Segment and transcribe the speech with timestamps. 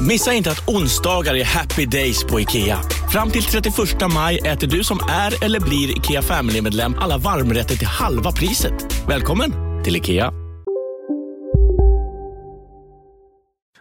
[0.00, 2.78] Missa inte att onsdagar är happy days på IKEA.
[3.12, 3.74] Fram till 31
[4.14, 8.74] maj äter du som är eller blir IKEA Family-medlem alla varmrätter till halva priset.
[9.08, 9.52] Välkommen
[9.84, 10.32] till IKEA.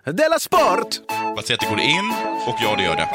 [0.06, 0.88] Della Sport!
[1.36, 2.14] Vad säger att det går in
[2.48, 3.10] och ja, det gör det.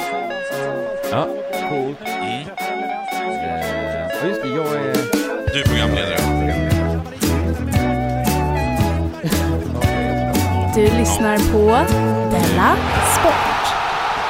[1.10, 1.28] Ja,
[1.69, 1.98] coolt.
[2.00, 2.47] Mm.
[3.41, 4.94] Eh, just det, jag är...
[5.53, 6.19] Du är programledare.
[10.81, 11.67] Du lyssnar på
[12.31, 12.77] Della
[13.20, 13.75] Sport.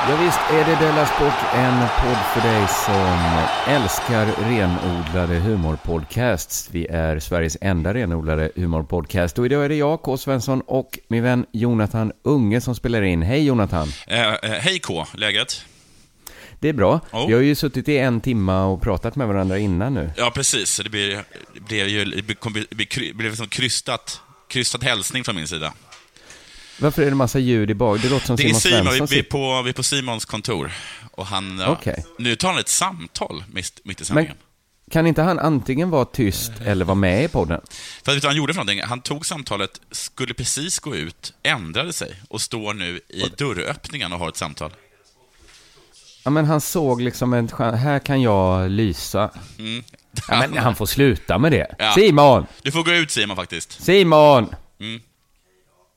[0.09, 6.69] Ja, visst är det Della Sport, en podd för dig som älskar renodlade humorpodcasts.
[6.73, 10.17] Vi är Sveriges enda renodlade humorpodcast och idag är det jag, K.
[10.17, 13.23] Svensson, och min vän Jonathan Unge som spelar in.
[13.23, 13.92] Hej Jonathan!
[14.07, 15.64] Eh, eh, hej K, läget?
[16.61, 17.01] Det är bra.
[17.12, 17.29] Oh.
[17.29, 20.11] Vi har ju suttit i en timma och pratat med varandra innan nu.
[20.17, 20.81] Ja, precis.
[20.85, 22.23] Det blir, det blir ju det
[22.77, 25.73] bli, bli som krystat, krystad hälsning från min sida.
[26.81, 28.03] Varför är det massa ljud i bak?
[28.03, 30.25] Det låter som Det Simon Simon, Svensson vi, vi, är på, vi är på Simons
[30.25, 30.73] kontor.
[31.12, 32.05] Och han, ja, Okej.
[32.19, 34.36] nu tar han ett samtal mitt, mitt i Men sändningen.
[34.91, 37.61] kan inte han antingen vara tyst eller vara med i podden?
[38.05, 38.83] För att han gjorde för någonting?
[38.84, 44.19] Han tog samtalet, skulle precis gå ut, ändrade sig och står nu i dörröppningen och
[44.19, 44.70] har ett samtal.
[46.25, 47.80] Ja, men han såg liksom en chans.
[47.80, 49.30] Här kan jag lysa.
[49.58, 49.85] Mm.
[50.29, 51.74] Ja, men han får sluta med det.
[51.79, 51.92] Ja.
[51.95, 52.47] Simon!
[52.62, 53.83] Du får gå ut Simon faktiskt.
[53.83, 54.55] Simon!
[54.80, 55.01] Mm.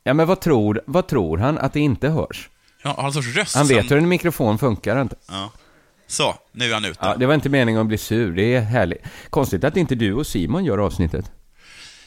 [0.03, 2.49] Ja, men vad tror, vad tror han att det inte hörs?
[2.83, 5.15] Ja, sorts röst Han vet som- hur en mikrofon funkar inte.
[5.27, 5.51] Ja.
[6.07, 6.99] Så, nu är han ute.
[7.01, 9.01] Ja, det var inte meningen att bli sur, det är härligt.
[9.29, 11.31] Konstigt att inte du och Simon gör avsnittet.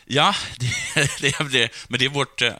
[0.04, 2.42] Ja, det, det, det, men det är vårt...
[2.42, 2.50] Eh,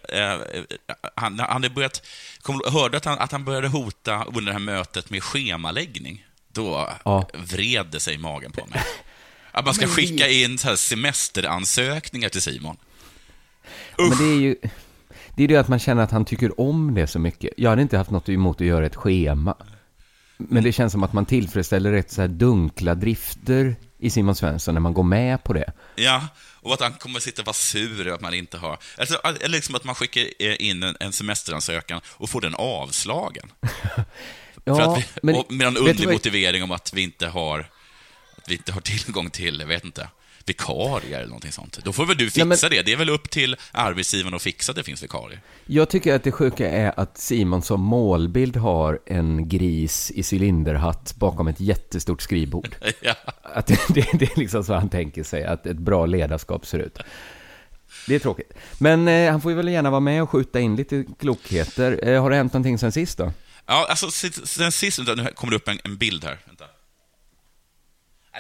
[1.15, 2.03] han, han hade börjat...
[2.43, 6.25] Kom, hörde att han, att han började hota under det här mötet med schemaläggning.
[6.53, 7.29] Då Ja.
[7.35, 8.83] vred det sig i magen på mig.
[9.53, 12.77] Att man ska skicka in så här semesteransökningar till Simon.
[13.99, 14.57] Men det är ju...
[15.37, 17.53] Det är det att man känner att han tycker om det så mycket.
[17.57, 19.57] Jag hade inte haft något emot att göra ett schema.
[20.37, 24.75] Men det känns som att man tillfredsställer rätt så här dunkla drifter i Simon Svensson
[24.75, 25.73] när man går med på det.
[25.97, 28.79] Ja, och att han kommer sitta och vara sur över att man inte har...
[28.99, 33.53] Alltså, eller liksom att man skickar in en, en semesteransökan och får den avslagen.
[34.69, 37.71] Ja, vi, men med en underlig motivering om att vi inte har
[38.37, 40.09] att vi inte har tillgång till, jag vet inte,
[40.47, 41.79] vikarier eller någonting sånt.
[41.85, 42.83] Då får väl du fixa Nej, men- det.
[42.83, 45.41] Det är väl upp till arbetsgivaren att fixa att det finns vikarier.
[45.67, 51.15] Jag tycker att det sjuka är att Simon som målbild har en gris i cylinderhatt
[51.17, 52.69] bakom ett jättestort skrivbord.
[53.01, 53.15] Ja.
[53.43, 56.79] Att det, det, det är liksom så han tänker sig att ett bra ledarskap ser
[56.79, 56.99] ut.
[58.07, 58.53] Det är tråkigt.
[58.79, 62.09] Men eh, han får ju väl gärna vara med och skjuta in lite klokheter.
[62.09, 63.33] Eh, har det hänt någonting sen sist då?
[63.67, 66.39] Ja, alltså sen- sist, nu kommer det upp en, en bild här.
[66.47, 66.65] Vänta.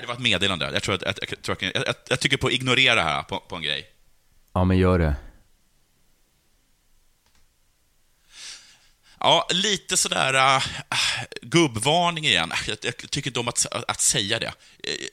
[0.00, 0.70] Det var ett meddelande.
[0.72, 3.40] Jag, tror att, jag, jag, tror att- jag, jag, tycker på att ignorera här på,
[3.40, 3.90] på en grej.
[4.52, 5.16] Ja, men gör det.
[9.20, 10.64] Ja, lite sådär uh,
[11.42, 12.52] gubbvarning igen.
[12.66, 14.52] Jag, jag tycker inte om att, att säga det.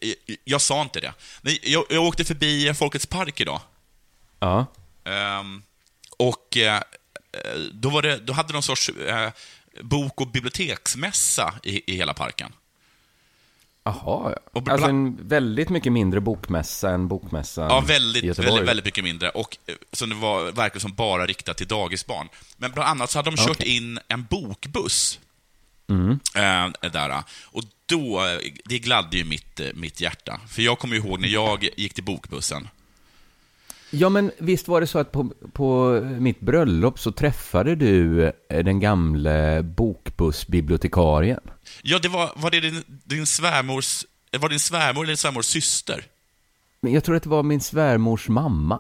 [0.02, 1.14] Jag, jag, jag sa inte det.
[1.42, 3.62] Men jag, åkte förbi Folkets park idag.
[4.40, 4.66] Ja.
[5.04, 5.64] Ehm,
[6.18, 6.82] och eh,
[7.72, 9.32] då, det, då hade de någon sorts eh,
[9.82, 12.54] bok och biblioteksmässa i, i hela parken.
[13.86, 14.62] Jaha, ja.
[14.72, 18.52] Alltså en väldigt mycket mindre bokmässa än bokmässan Ja, i väldigt, Göteborg.
[18.52, 19.30] väldigt, väldigt mycket mindre.
[19.30, 22.30] Och eh, som det var, verkar som bara riktat till dagisbarn.
[22.58, 23.76] Men bland annat så hade de kört Okej.
[23.78, 25.20] in en bokbuss.
[25.90, 26.20] Mm.
[26.36, 27.24] Eh, där.
[27.46, 30.40] Och då, eh, det gladde ju mitt, mitt hjärta.
[30.48, 32.68] För jag kommer ihåg när jag gick till bokbussen.
[33.96, 38.64] Ja, men visst var det så att på, på mitt bröllop så träffade du eh,
[38.64, 41.40] den gamle bokbussbibliotekarien?
[41.82, 44.06] Ja, det var, var det din, din svärmors...
[44.32, 46.06] Var det din svärmor eller din svärmors syster?
[46.82, 48.80] Men jag tror att det var min svärmors mamma.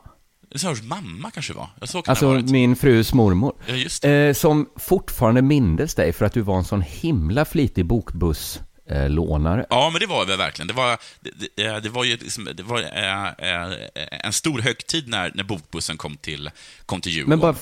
[0.55, 1.69] Svärmors mamma kanske det var?
[1.79, 3.53] Jag såg det Alltså min frus mormor.
[3.65, 7.85] Ja, just Eh, som fortfarande mindes dig för att du var en sån himla flitig
[8.89, 9.65] eh, lånare.
[9.69, 10.67] Ja, men det var vi verkligen.
[10.67, 15.07] Det var, det, det, det var ju liksom, det var, eh, eh, en stor högtid
[15.07, 16.49] när, när bokbussen kom till,
[16.85, 17.29] kom till Djurgården.
[17.29, 17.55] Men bara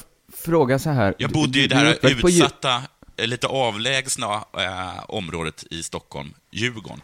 [0.45, 1.13] fråga så här.
[1.17, 1.97] Jag bodde du- i det här
[2.27, 2.81] utsatta,
[3.17, 7.01] eh, lite avlägsna eh, området i Stockholm, Djurgården.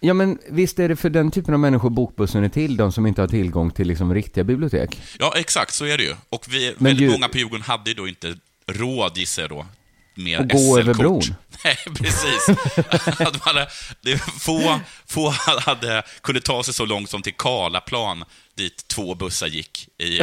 [0.00, 3.06] Ja, men visst är det för den typen av människor bokbussen är till, de som
[3.06, 5.00] inte har tillgång till liksom riktiga bibliotek?
[5.18, 6.14] Ja, exakt, så är det ju.
[6.28, 8.36] Och vi, Men väldigt ju- många på Djurgården hade ju då inte
[8.66, 9.66] råd, gissar jag då,
[10.16, 11.22] med Och gå över bron.
[11.64, 12.48] Nej, precis.
[13.06, 13.68] att man hade,
[14.00, 18.24] det, få få hade, kunde ta sig så långt som till Karlaplan,
[18.54, 20.20] dit två bussar gick i,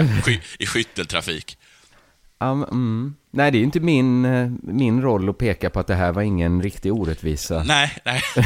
[0.60, 1.58] i skytteltrafik.
[2.40, 3.16] Men, mm.
[3.36, 6.12] Nej, det är ju inte min, eh, min roll att peka på att det här
[6.12, 7.64] var ingen riktig orättvisa.
[7.64, 8.22] Nej, nej.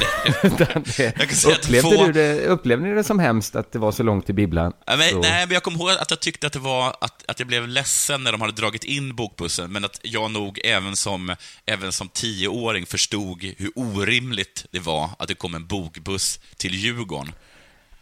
[0.98, 4.26] Det, upplevde, få- du det, upplevde ni det som hemskt att det var så långt
[4.26, 4.74] till bibblan?
[4.88, 7.40] Men, Så- nej, men jag kommer ihåg att jag tyckte att det var att, att
[7.40, 11.36] jag blev ledsen när de hade dragit in bokbussen, men att jag nog även som,
[11.66, 17.32] även som tioåring förstod hur orimligt det var att det kom en bokbuss till Djurgården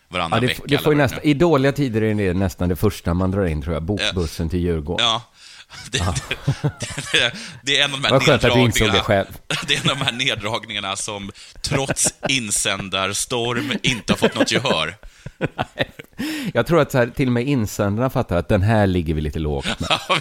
[0.07, 0.61] varannan Ja, det, vecka.
[0.67, 3.73] det får nu- I dåliga tider är det nästan det första man drar in, tror
[3.73, 3.83] jag.
[3.83, 5.05] Bokbussen till Djurgården.
[5.05, 5.21] Ja.
[5.91, 5.97] Det,
[7.11, 7.33] det,
[7.63, 9.25] det är en av de här neddragningarna.
[9.67, 11.31] det är en av de här neddragningarna som
[11.61, 14.95] trots insändarstorm inte har fått något gehör.
[16.53, 19.39] Jag tror att här, till och med insändarna fattar att den här ligger vi lite
[19.39, 19.89] lågt med.
[20.07, 20.19] Ja.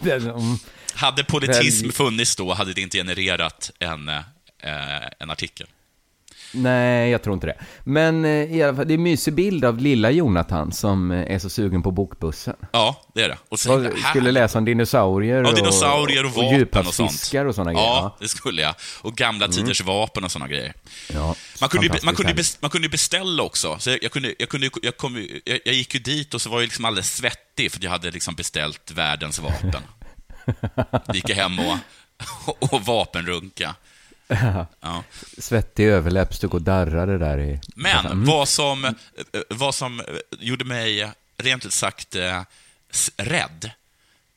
[0.00, 0.56] Den, mm,
[0.94, 4.20] Hade politism funnits då hade det inte genererat en, eh,
[5.18, 5.66] en artikel.
[6.54, 7.56] Nej, jag tror inte det.
[7.84, 11.34] Men eh, i alla fall, det är en mysig bild av lilla Jonathan som eh,
[11.34, 12.56] är så sugen på bokbussen.
[12.72, 13.38] Ja, det är det.
[13.48, 17.10] Och sen, Vad, skulle läsa om dinosaurier, Ja, dinosaurier och, och, vapen och sånt.
[17.48, 17.86] och sådana grejer.
[17.86, 18.74] Ja, det skulle jag.
[19.02, 19.56] Och gamla Mm.
[19.56, 20.74] tiders vapen och sådana grejer.
[21.12, 23.76] Ja, Man kunde, man, kunde man kunde beställa också.
[23.78, 26.50] Så jag, jag, kunde, jag, kunde, jag, kom, jag, jag gick ju dit och så
[26.50, 29.82] var jag liksom alldeles svettig för jag hade liksom beställt världens vapen.
[31.14, 31.76] Gick jag hem och,
[32.46, 33.74] och, och vapenrunka.
[34.80, 35.04] Ja.
[35.38, 37.60] Svettig överläpp, stod och darrade där i...
[37.74, 38.24] Men Mm.
[38.24, 38.92] vad, som, eh,
[39.48, 40.06] vad som eh,
[40.40, 42.42] gjorde mig rent ut sagt eh,
[43.16, 43.70] rädd,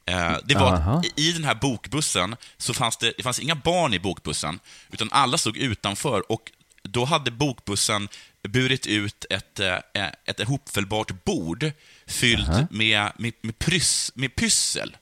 [0.06, 1.00] eh, det var Aha.
[1.00, 4.60] att i den här bokbussen så fanns det, det fanns inga barn i bokbussen,
[4.92, 6.52] utan alla stod utanför och
[6.84, 8.08] då hade bokbussen
[8.44, 9.78] burit ut ett, eh,
[10.26, 11.72] ett ihopfällbart bord
[12.06, 12.68] fyllt Aha.
[12.72, 14.98] med, med, med, prys, med pyssel.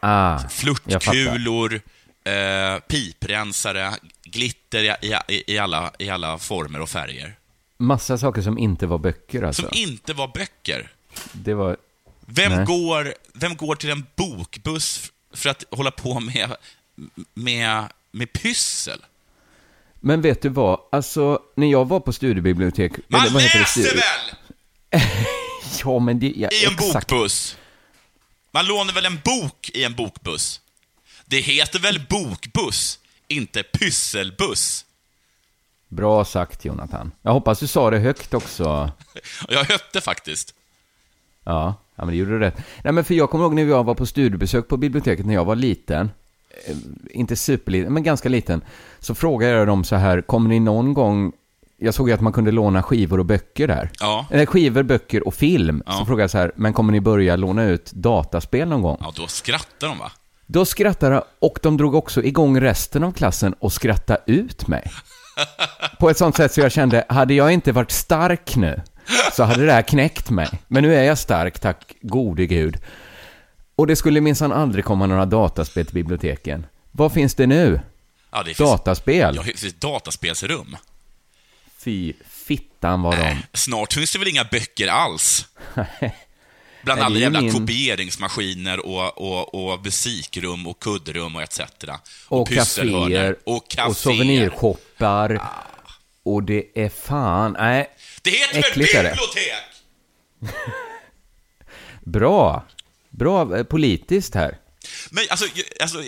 [0.00, 0.38] Ah.
[0.48, 1.80] Flörtkulor,
[2.26, 7.38] eh, piprensare, glitter i, i, i, alla, i alla former och färger.
[7.78, 9.62] Massa saker som inte var böcker alltså.
[9.62, 10.92] Som inte var böcker.
[11.32, 11.76] Det var...
[12.26, 12.64] Vem Nej.
[12.66, 16.56] går, vem går till en bokbuss för att hålla på med,
[17.34, 18.98] med, med pyssel?
[20.00, 20.80] Men vet du vad?
[20.92, 22.92] Alltså, när jag var på studiebibliotek...
[23.08, 23.60] Man eller vad heter det?
[23.62, 24.00] läser Studie-
[24.90, 25.00] väl
[25.84, 26.32] Ja, men det...
[26.36, 27.08] Ja, i en exakt.
[27.08, 27.56] bokbuss?
[28.50, 30.60] Man lånar väl en bok i en bokbuss?
[31.28, 34.84] Det heter väl bokbuss, inte pysselbuss?
[35.88, 37.12] Bra sagt, Jonathan.
[37.22, 38.90] Jag hoppas du sa det högt också.
[39.48, 40.54] Jag hötte faktiskt.
[41.44, 42.56] Ja, ja men det gjorde du rätt.
[42.84, 45.44] Nej, men för jag kommer ihåg när jag var på studiebesök på biblioteket när jag
[45.44, 46.10] var liten.
[46.66, 46.76] Eh,
[47.10, 48.64] Inte superliten, men ganska liten.
[48.98, 51.32] Så frågade jag dem så här, kommer ni någon gång...
[51.78, 53.90] Jag såg ju att man kunde låna skivor och böcker där.
[54.00, 54.26] Ja.
[54.30, 55.82] Eller skivor, böcker och film.
[55.86, 55.92] Ja.
[55.92, 58.96] Så frågade jag så här, men kommer ni börja låna ut dataspel någon gång?
[59.00, 60.12] Ja, då skrattar de va?
[60.46, 64.90] Då skrattade de, och de drog också igång resten av klassen och skrattade ut mig.
[65.98, 68.82] På ett sånt sätt så jag kände, hade jag inte varit stark nu,
[69.32, 70.48] så hade det här knäckt mig.
[70.68, 72.78] Men nu är jag stark, tack gode gud.
[73.76, 76.66] Och det skulle minsann aldrig komma några dataspel till biblioteken.
[76.92, 77.80] Vad finns det nu?
[78.30, 79.36] Ja, det finns, Dataspel?
[79.36, 80.76] Ja, det finns dataspelsrum.
[81.78, 83.36] Fy fittan vad de...
[83.52, 85.46] Snart finns det väl inga böcker alls?
[86.86, 91.60] Bland Nej, alla jävla min- kopieringsmaskiner och, och, och musikrum och kuddrum och etc.
[92.28, 93.08] Och pysselhörnor.
[93.08, 93.36] kaféer.
[93.44, 93.88] Och kaféer.
[93.88, 95.40] Och souvenirshoppar.
[96.22, 97.52] Och det är fan...
[97.58, 97.90] Nej.
[98.22, 99.52] Det heter väl Äckligt bibliotek?
[102.04, 102.64] Bra.
[103.10, 104.58] Bra eh, politiskt här.
[105.10, 105.46] Men, alltså,
[105.80, 106.02] alltså,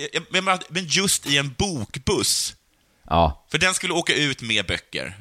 [0.68, 2.54] men just i en bokbuss,
[3.06, 3.46] Ja.
[3.50, 5.16] för den skulle åka ut med böcker.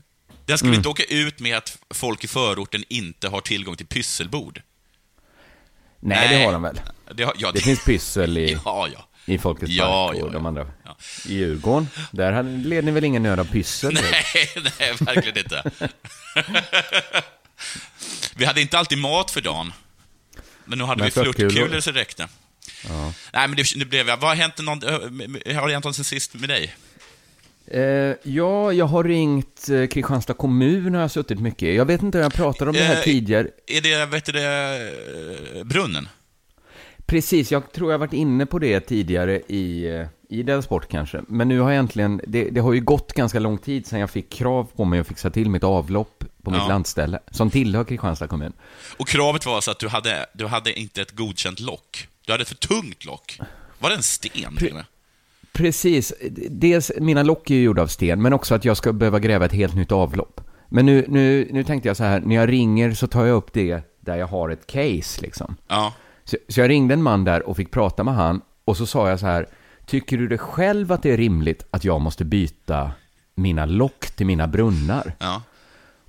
[0.45, 0.79] Den skulle Mm.
[0.79, 4.61] inte åka ut med att folk i förorten inte har tillgång till pysselbord.
[6.07, 6.79] Nej, det har de väl?
[7.13, 9.07] Det, har, ja, Det finns pyssel i, Ja, ja.
[9.25, 10.33] i Folkets Ja, park ja, och ja.
[10.33, 10.67] de andra.
[11.27, 13.93] I Djurgården, där hade- led ni väl ingen nöd av pyssel?
[13.93, 14.23] Nej,
[14.79, 15.63] nej, verkligen inte.
[18.35, 19.73] vi hade inte alltid mat för dagen.
[20.65, 21.79] Men nu hade Men vi flörtkulor.
[21.79, 22.27] så det räckte.
[22.87, 23.13] Ja.
[23.33, 24.05] Nej, men det, det blev.
[24.05, 26.75] Vad har hänt, någon, äh, har det hänt något sen sist med dig?
[27.71, 31.75] Eh, ja, jag har ringt eh, Kristianstad kommun har jag suttit mycket.
[31.75, 33.47] Jag vet inte om jag pratade om det här Eh, tidigare.
[33.67, 34.77] Är det, vet du det,
[35.57, 36.09] eh, brunnen?
[37.05, 39.85] Precis, jag tror jag varit inne på det tidigare i,
[40.29, 41.21] i den sport kanske.
[41.27, 44.09] Men nu har jag äntligen, det, det har ju gått ganska lång tid sedan jag
[44.09, 46.67] fick krav på mig att fixa till mitt avlopp på mitt Ja.
[46.67, 48.53] landställe, som tillhör Kristianstad kommun.
[48.97, 52.07] Och kravet var alltså att du hade, du hade inte ett godkänt lock.
[52.25, 53.39] Du hade ett för tungt lock.
[53.79, 54.85] Var det en sten och med?
[55.57, 56.13] Precis,
[56.49, 59.45] dels mina lock är ju gjorda av sten, men också att jag ska behöva gräva
[59.45, 60.41] ett helt nytt avlopp.
[60.69, 63.53] Men nu, nu, nu tänkte jag så här, när jag ringer så tar jag upp
[63.53, 65.55] det där jag har ett case liksom.
[65.67, 65.93] Ja.
[66.23, 69.09] Så, så jag ringde en man där och fick prata med han och så sa
[69.09, 69.47] jag så här,
[69.85, 72.91] tycker du det själv att det är rimligt att jag måste byta
[73.35, 75.15] mina lock till mina brunnar?
[75.19, 75.41] Ja.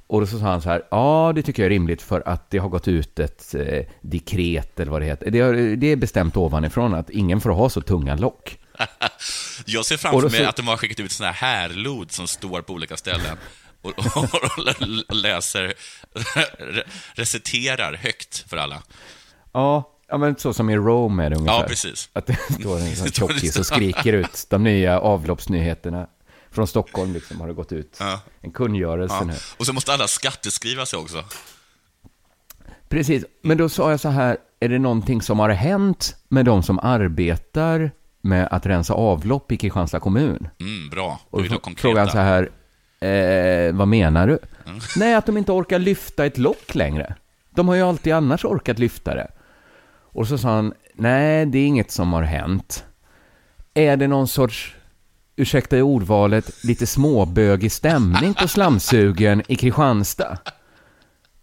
[0.07, 2.51] Och då så sa han så här, ja det tycker jag är rimligt för att
[2.51, 5.31] det har gått ut ett eh, dekret eller vad det heter.
[5.31, 8.59] Det, det är bestämt ovanifrån att ingen får ha så tunga lock.
[9.67, 12.73] Jag ser framför mig att de har skickat ut såna här härlod som står på
[12.73, 13.37] olika ställen
[13.83, 15.75] och, och, läser,
[16.15, 16.83] re-
[17.13, 18.83] reciterar högt för alla.
[19.53, 21.61] Ja, ja men så som i Rome är det ungefär.
[21.61, 22.11] Ja, precis.
[22.13, 26.07] Att det står en sån tjockis och skriker ut de nya avloppsnyheterna.
[26.51, 27.97] Från Stockholm liksom har det gått ut.
[28.01, 28.21] Ja.
[28.41, 29.25] En kungörelse Ja.
[29.25, 29.35] nu.
[29.57, 31.25] Och så måste alla skatteskriva sig också.
[32.89, 36.63] Precis, men då sa jag så här, är det någonting som har hänt med de
[36.63, 40.49] som arbetar med att rensa avlopp i Kristianstad kommun?
[40.61, 41.21] Mm, bra.
[41.31, 41.81] Och Du vill ha då konkreta.
[41.83, 42.51] frågade han så här,
[43.69, 44.39] eh, vad menar du?
[44.67, 44.79] Mm.
[44.97, 47.15] Nej, att de inte orkar lyfta ett lock längre.
[47.51, 49.31] De har ju alltid annars orkat lyfta det.
[50.13, 52.85] Och så sa han, nej, det är inget som har hänt.
[53.75, 54.75] Är det någon sorts,
[55.37, 60.39] ursäkta i ordvalet, lite småbögig stämning på slamsugen i Kristianstad?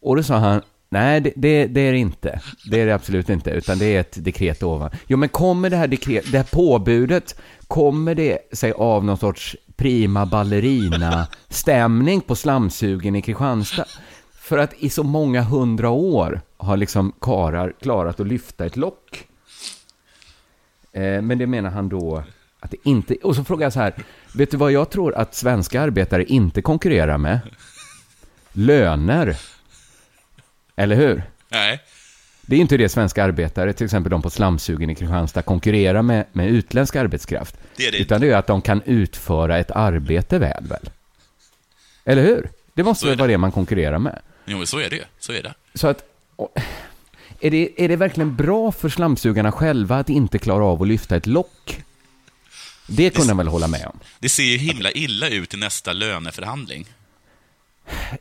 [0.01, 2.39] Och då sa han, nej det, det, det är det inte.
[2.71, 4.89] Det är det absolut inte, utan det är ett dekret ovan.
[5.07, 9.55] Jo, men kommer det här dekret, det här påbudet, kommer det sig av någon sorts
[9.75, 13.85] prima ballerina-stämning på slamsugen i Kristianstad?
[14.33, 19.27] För att i så många hundra år har liksom karar klarat att lyfta ett lock.
[20.91, 22.23] Eh, men det menar han då
[22.59, 23.15] att det inte...
[23.23, 23.93] Och så frågar jag så här,
[24.33, 27.39] vet du vad jag tror att svenska arbetare inte konkurrerar med?
[28.51, 29.37] Löner.
[30.75, 31.23] Eller hur?
[31.49, 31.79] Nej.
[32.41, 36.25] Det är inte det svenska arbetare, till exempel de på slamsugen i Kristianstad, konkurrerar med,
[36.31, 37.55] med utländsk arbetskraft.
[37.75, 40.89] Det är det Utan det är att de kan utföra ett arbete väl, väl?
[42.05, 42.49] Eller hur?
[42.73, 44.21] Det måste väl vara det man konkurrerar med.
[44.45, 45.03] Jo, men så är det ju.
[45.19, 45.53] Så är det.
[45.73, 46.03] Så att...
[46.35, 46.57] och-
[47.39, 51.15] Är det, är det verkligen bra för slamsugarna själva att inte klara av att lyfta
[51.15, 51.83] ett lock?
[52.87, 53.99] Det kunde man väl hålla med om?
[54.19, 56.85] Det ser ju himla illa ut i nästa löneförhandling.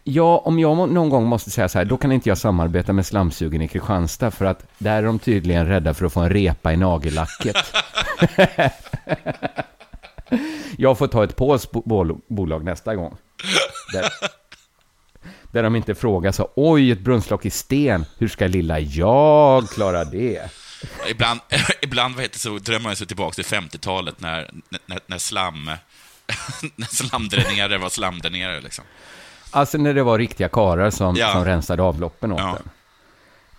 [0.04, 3.06] Ja, om jag någon gång måste säga så här, då kan inte jag samarbeta med
[3.06, 6.72] slamsugen i Kristianstad, för att där är de tydligen rädda för att få en repa
[6.72, 7.56] i nagellacket.
[10.76, 13.16] jag får ta ett polskt bol- bolag nästa gång.
[13.92, 14.08] Där,
[15.52, 20.04] där de inte frågar så, oj, ett brunnslock i sten, hur ska lilla jag klara
[20.04, 20.50] det?
[21.10, 21.40] Ibland,
[21.82, 24.50] ibland vad heter det, så drömmer man sig tillbaka till 50-talet när,
[24.86, 25.70] när, när slam...
[26.76, 28.84] när slamdränerare var slamdränerare, liksom.
[29.54, 31.32] Alltså när det var riktiga karar som, Ja.
[31.32, 32.58] som rensade avloppen åt Ja.
[32.58, 32.68] den.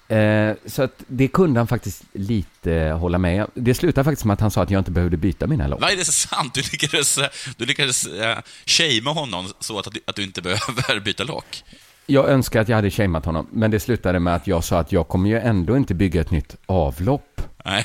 [0.07, 3.51] Eh, så att det kunde han faktiskt lite hålla med om.
[3.53, 5.81] Det slutade faktiskt med att han sa att jag inte behövde byta mina lock.
[5.91, 6.53] Är det så sant?
[6.53, 7.19] Du lyckades,
[7.57, 8.11] du lyckades uh,
[8.65, 11.63] shamea honom så att, att du inte behöver byta lock.
[12.05, 14.91] Jag önskar att jag hade shameat honom, men det slutade med att jag sa att
[14.91, 17.41] jag kommer ju ändå inte bygga ett nytt avlopp.
[17.65, 17.83] Nej.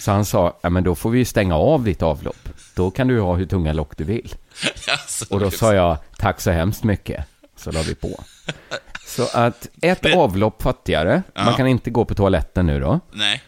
[0.00, 2.48] Så han sa, ja men då får vi stänga av ditt avlopp.
[2.76, 4.34] Då kan du ha hur tunga lock du vill.
[4.90, 7.24] Alltså, Och då sa jag, tack så hemskt mycket.
[7.56, 8.24] Så la vi på.
[9.06, 11.52] Så att ett Det- avlopp fattigare, man Ja.
[11.56, 13.00] kan inte gå på toaletten nu då.
[13.12, 13.42] Nej.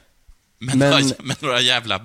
[0.58, 2.00] Men, Men- Några, men några jävla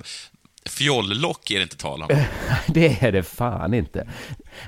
[0.65, 2.07] fjolllock är det inte tal om.
[2.67, 4.07] Det är det fan inte.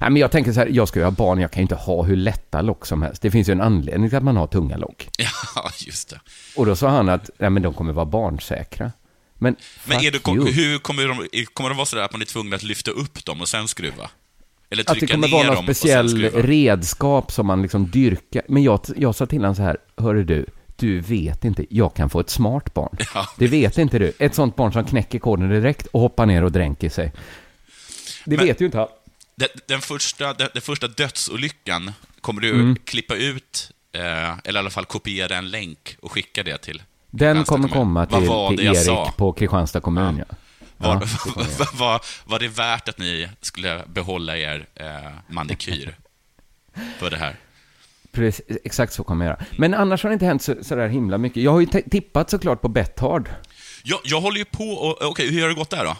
[0.01, 1.75] Nej, men jag tänker så här, jag ska ju ha barn, jag kan ju inte
[1.75, 3.21] ha hur lätta lock som helst.
[3.21, 5.09] Det finns ju en anledning till att man har tunga lock.
[5.17, 6.19] Ja, just det.
[6.55, 8.91] Och då sa han att, nej men de kommer vara barnsäkra.
[9.37, 10.51] Men, Men är det, you.
[10.51, 13.41] hur kommer de, kommer de vara sådär att man är tvungen att lyfta upp dem
[13.41, 14.09] och sen skruva?
[14.69, 16.47] Eller Att det trycka kommer ner vara dem någon och sen speciell skruva?
[16.47, 18.41] redskap som man liksom dyrkar.
[18.47, 22.09] Men jag, jag sa till honom så här, hörru du, du vet inte, jag kan
[22.09, 22.97] få ett smart barn.
[23.13, 23.27] Ja.
[23.37, 24.11] Det vet inte du.
[24.19, 27.11] Ett sånt barn som knäcker koden direkt och hoppar ner och dränker sig.
[28.25, 28.87] Det Men- vet ju inte han.
[29.35, 32.75] Den, den, första, den, den första dödsolyckan, kommer du Mm.
[32.85, 34.01] klippa ut, eh,
[34.43, 36.81] eller i alla fall kopiera en länk och skicka det till?
[37.17, 37.69] Den kommer kommun?
[37.69, 39.13] komma till, var det till jag Erik sa?
[39.17, 40.35] på Kristianstad kommun, ja.
[40.77, 41.01] Var, Ja,
[41.35, 41.43] jag.
[41.57, 44.85] var, var, var det värt att ni skulle behålla er eh,
[45.27, 45.95] manikyr
[46.99, 47.35] för det här?
[48.11, 49.45] Precis, exakt så kommer jag göra.
[49.57, 51.43] Men annars har det inte hänt så, så där himla mycket.
[51.43, 53.29] Jag har ju tippat såklart på Betthard.
[53.83, 55.01] Jag, jag håller ju på och...
[55.09, 55.95] Okej, hur har det gått där då?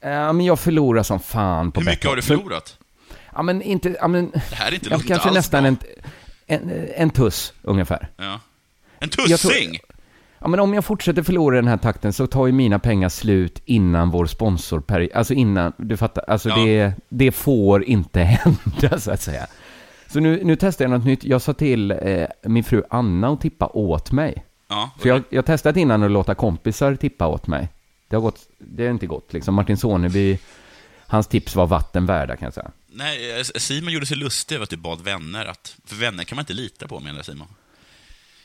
[0.00, 2.10] Ja, men jag förlorar som fan på Hur mycket Betthard.
[2.10, 2.78] har du förlorat?
[3.34, 3.96] Ja, men inte...
[4.00, 5.76] Ja, men, Det här är inte låter kanske alls nästan en,
[6.46, 8.08] en, en tuss, ungefär.
[8.16, 8.24] Ja.
[8.24, 8.40] En
[8.98, 9.78] Jag tror- tussing?
[10.46, 13.62] Ja, men om jag fortsätter förlora den här takten så tar ju mina pengar slut
[13.64, 16.56] innan vår sponsorperiod, alltså innan, du fattar, alltså Ja.
[16.56, 19.46] det, det får inte hända så att säga.
[20.06, 21.24] Så nu, nu testar jag något nytt.
[21.24, 24.44] Jag sa till eh, min fru Anna att tippa åt mig.
[24.68, 27.68] Ja, För jag, jag har testat innan att låta kompisar tippa åt mig.
[28.08, 29.54] Det har, gått, det har inte gått liksom.
[29.54, 30.38] Martin Soneby,
[31.06, 32.70] hans tips var vatten värda kan jag säga.
[32.86, 35.76] Nej, eh, Simon gjorde sig lustig över att du bad vänner att...
[35.84, 37.48] För vänner kan man inte lita på, menar Simon.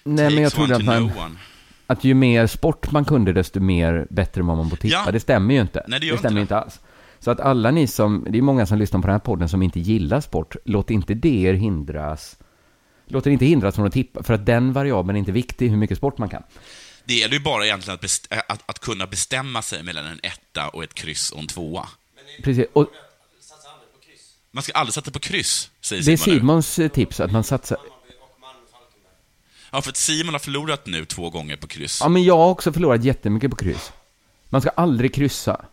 [0.03, 1.37] Nej, men jag Takes trodde att to man...
[1.91, 5.03] Att ju mer sport man kunde, desto mer bättre var man på att tippa.
[5.05, 5.11] Ja.
[5.11, 5.83] Det stämmer ju inte.
[5.87, 6.79] Nej, det gör stämmer inte inte alls.
[7.19, 9.61] Så att alla ni som, det är många som lyssnar på den här podden som
[9.61, 12.37] inte gillar sport, låt inte det er hindras.
[13.07, 15.77] Låt er inte hindras från att tippa, för att den variabeln är inte viktig, hur
[15.77, 16.43] mycket sport man kan.
[17.05, 20.19] Det gäller ju bara egentligen att, best- äh, att, att kunna bestämma sig mellan en
[20.23, 21.87] etta och ett kryss och en tvåa.
[22.43, 22.87] Precis, och
[24.51, 26.39] Man ska aldrig sätta på kryss, säger det är Simon nu.
[26.39, 27.77] Simons eh, tips, att man satsar...
[29.71, 31.99] Ja, för att Simon har förlorat nu två gånger på kryss.
[32.01, 33.91] Ja, men jag har också förlorat jättemycket på kryss.
[34.49, 35.65] Man ska aldrig kryssa.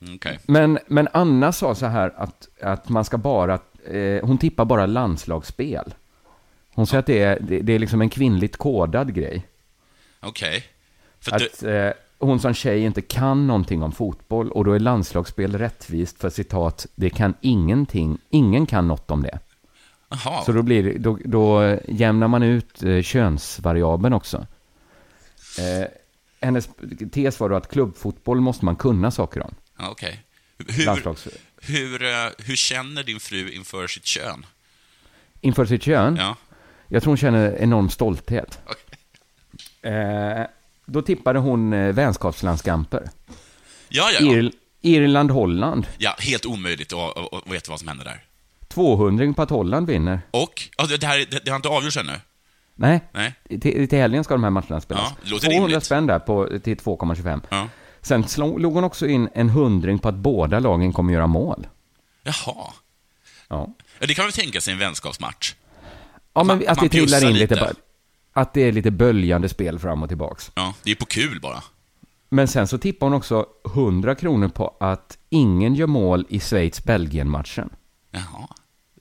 [0.00, 0.38] Mm, Okej.
[0.46, 4.86] Men, men Anna sa så här att, att man ska bara, eh, hon tippar bara
[4.86, 5.94] landslagsspel.
[6.74, 9.46] Hon säger att det är, det, det är liksom en kvinnligt kodad grej.
[10.20, 10.64] Okej.
[11.20, 14.78] För att Att eh, hon som tjej inte kan någonting om fotboll och då är
[14.78, 19.38] landslagsspel rättvist för citat, det kan ingenting, ingen kan något om det.
[20.24, 20.44] Jaha.
[20.44, 24.46] Så då, blir, då, då jämnar man ut eh, könsvariabeln också.
[25.58, 25.86] Eh,
[26.40, 26.68] hennes
[27.12, 29.54] tes var då att klubbfotboll måste man kunna saker om.
[29.78, 30.22] Ja, Okej.
[30.68, 31.28] Hur, Landslags-
[31.60, 34.46] hur, eh, hur känner din fru inför sitt kön?
[35.40, 36.16] Inför sitt kön?
[36.16, 36.36] Ja.
[36.88, 38.58] Jag tror hon känner enorm stolthet.
[38.66, 39.92] Okej.
[39.92, 40.46] Eh,
[40.86, 43.10] då tippade hon eh, vänskapslandskamper.
[43.88, 44.32] Ja, ja, ja.
[44.32, 45.86] Ir- Irland-Holland.
[45.98, 46.16] ja.
[46.18, 48.22] Helt omöjligt att att- att veta vad som händer där.
[48.74, 50.20] 200 på att Holland vinner.
[50.30, 50.62] Och?
[50.76, 52.12] Ja, det, här, det, det har inte avgjorts ännu.
[52.74, 53.34] Nej, Nej.
[53.60, 55.04] till, till helgen ska de här matcherna spelas.
[55.10, 55.84] Ja, det låter 200 rimligt.
[55.84, 57.40] spänn där på, till 2,25.
[57.50, 57.68] Ja.
[58.00, 61.66] Sen slog hon också in en hundring på att båda lagen kommer göra mål.
[62.22, 62.34] Jaha.
[63.48, 65.54] Ja, Ja, det kan man tänka sig en vänskapsmatch.
[66.34, 67.54] ja men Man- att man det trillar in lite.
[67.54, 67.72] lite.
[68.32, 70.50] Att det är lite böljande spel fram och tillbaks.
[70.54, 71.62] Ja, det är på kul bara.
[72.28, 77.70] Men sen så tippar hon också 100 kronor på att ingen gör mål i Schweiz-Belgien-matchen.
[78.10, 78.48] Jaha.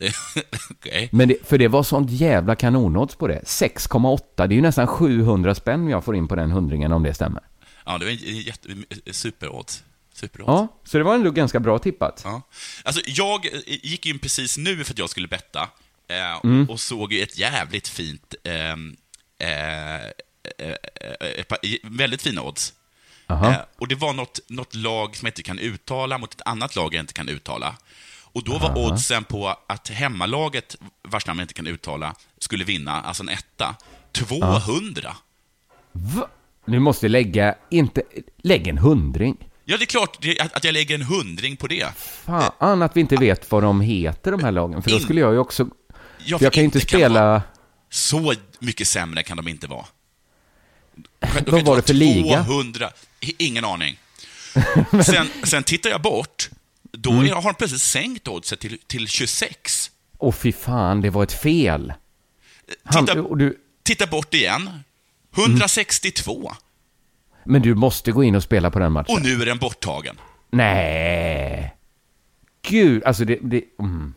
[0.70, 1.10] Okej.
[1.12, 3.42] Men det, för det var sånt jävla kanonodds på det.
[3.46, 4.20] 6,8.
[4.36, 7.44] Det är ju nästan 700 spänn jag får in på den hundringen om det stämmer.
[7.86, 8.70] Ja, det var en jätte...
[9.12, 9.84] Superodds.
[10.14, 10.48] Superodds.
[10.48, 12.22] Ja, så det var ändå ganska bra tippat.
[12.24, 12.42] Ja.
[12.84, 15.62] Alltså, jag eh, gick in precis nu för att jag skulle betta
[16.08, 16.70] eh, Mm.
[16.70, 18.36] och såg ju ett jävligt fint...
[18.44, 18.54] Eh,
[19.48, 20.02] eh,
[20.58, 20.76] eh,
[21.28, 21.46] eh,
[21.84, 22.74] väldigt fina odds.
[23.30, 26.76] Eh, och det var något, något lag som jag inte kan uttala mot ett annat
[26.76, 27.76] lag jag inte kan uttala.
[28.34, 28.80] Och då var Aha.
[28.92, 30.76] oddsen på att hemmalaget,
[31.08, 33.76] vars namn jag inte kan uttala, skulle vinna, alltså en etta,
[34.12, 35.16] 200.
[35.92, 36.28] Va?
[36.66, 38.02] Nu måste jag lägga, inte,
[38.38, 39.38] lägg en hundring.
[39.66, 40.18] Ja, det är klart
[40.54, 41.88] att, jag lägger en hundring på det.
[41.98, 44.82] Fan att vi inte vet vad de heter de här lagen.
[44.82, 45.68] För då skulle jag ju också...
[46.26, 47.42] Ja, för jag kan ju inte kan spela...
[47.90, 49.86] Så mycket sämre kan de inte vara.
[51.48, 52.44] Vad var det för liga?
[52.44, 52.90] 200,
[53.20, 54.00] I- ingen aning.
[55.06, 56.50] sen, sen tittar jag bort,
[57.02, 57.34] då Mm.
[57.36, 59.92] har de plötsligt sänkt oddset till, till 26.
[60.18, 61.94] Åh fy fan, det var ett fel.
[62.84, 64.70] Han, Titta, du, titta bort igen.
[65.36, 66.52] 162.
[67.44, 69.16] men du måste gå in och spela på den matchen.
[69.16, 70.16] Och nu är den borttagen.
[70.52, 71.76] Nej.
[72.62, 73.40] Gud, alltså det...
[73.42, 74.14] det mm.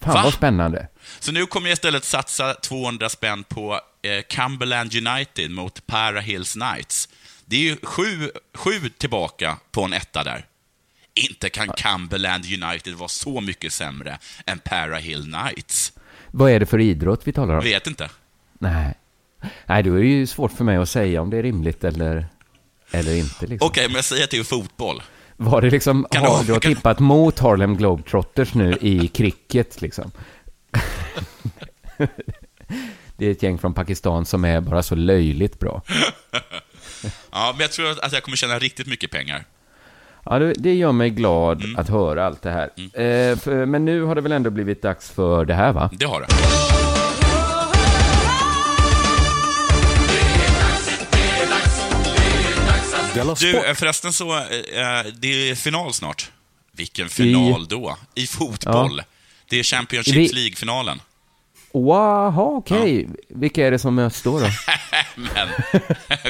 [0.00, 0.20] Fan Va?
[0.24, 0.88] vad spännande.
[1.20, 6.52] Så nu kommer jag istället satsa 200 spänn på eh, Cumberland United mot Para Hills
[6.52, 7.08] Knights.
[7.44, 10.46] Det är ju sju, sju tillbaka på en etta där.
[11.18, 15.92] Inte kan Cumberland United vara så mycket sämre än Para Hill Knights.
[16.30, 17.64] Vad är det för idrott vi talar om?
[17.64, 18.10] Vet inte.
[18.58, 18.94] Nej.
[19.66, 22.26] Nej, då är det ju svårt för mig att säga om det är rimligt eller,
[22.90, 23.46] eller inte.
[23.46, 23.66] Liksom.
[23.68, 25.02] Okej, men jag säger att det är fotboll.
[25.36, 29.08] Var det liksom, Kan har du- du har kan- tippat mot Harlem Globetrotters nu i
[29.08, 30.10] cricket liksom?
[33.16, 35.82] det är ett gäng från Pakistan som är bara så löjligt bra.
[37.30, 39.44] Ja, men jag tror att jag kommer tjäna riktigt mycket pengar.
[40.30, 41.76] Ja, det, gör mig glad Mm.
[41.78, 42.64] att höra allt det här.
[42.76, 45.90] Eh, för, men nu har det väl ändå blivit dags för det här va?
[45.92, 46.26] Det har det.
[53.40, 54.42] Du, eh, förresten så, eh,
[55.14, 56.30] det är final snart.
[56.72, 57.96] Vilken final då?
[58.14, 58.94] I fotboll.
[58.98, 59.04] Ja.
[59.48, 61.00] Det är Champions Vi- League-finalen.
[61.72, 63.08] Wow, okej.
[63.28, 64.38] Vilka är det som möts då?
[64.38, 64.46] då?
[65.16, 65.48] Men,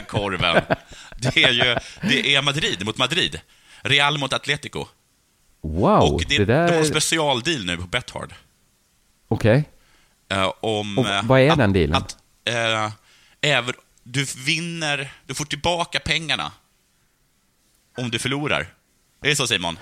[0.07, 0.63] korven.
[1.17, 1.77] Det är ju,
[2.09, 3.41] det är Madrid mot Madrid.
[3.83, 4.87] Real mot Atletico.
[5.61, 6.85] Wow, Och det, det de har där...
[6.85, 8.35] specialdeal nu på Bethard.
[9.29, 9.65] Okej.
[10.29, 10.99] Eh, om...
[10.99, 11.95] Och eh, vad är att, den dealen?
[11.97, 12.91] Att, eh,
[13.41, 16.53] även, du vinner, du får tillbaka pengarna
[17.99, 18.61] om du förlorar.
[19.23, 19.79] Är det så Simon?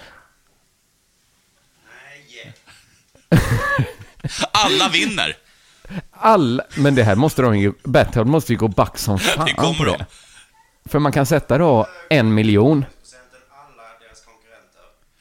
[4.53, 5.37] Alla vinner.
[6.11, 9.53] Alla, men det här måste de ju, Betthard måste ju gå back som fan Det
[9.53, 10.05] kommer de.
[10.85, 12.85] För man kan sätta då en miljon.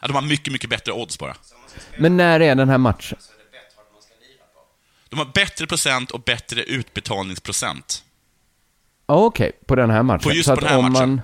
[0.05, 1.35] Ja, de har mycket, mycket bättre odds bara.
[1.97, 3.17] Men när är den här matchen?
[5.09, 8.03] De har bättre procent och bättre utbetalningsprocent.
[9.05, 10.23] Okej, på den här matchen.
[10.23, 11.09] På just Så på den här om matchen.
[11.09, 11.21] Man...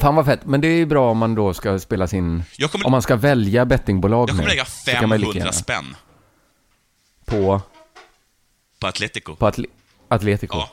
[0.00, 2.44] Fan vad fett, men det är ju bra om man då ska spela sin...
[2.70, 5.52] Kommer- Om man ska välja bettingbolag Jag kommer lägga så kan man lika 500 gärna
[5.52, 5.96] spänn
[7.24, 7.62] På,
[8.78, 9.36] på Atletico.
[9.36, 9.66] på Atle...
[10.08, 10.56] Atletico.
[10.56, 10.70] Ja.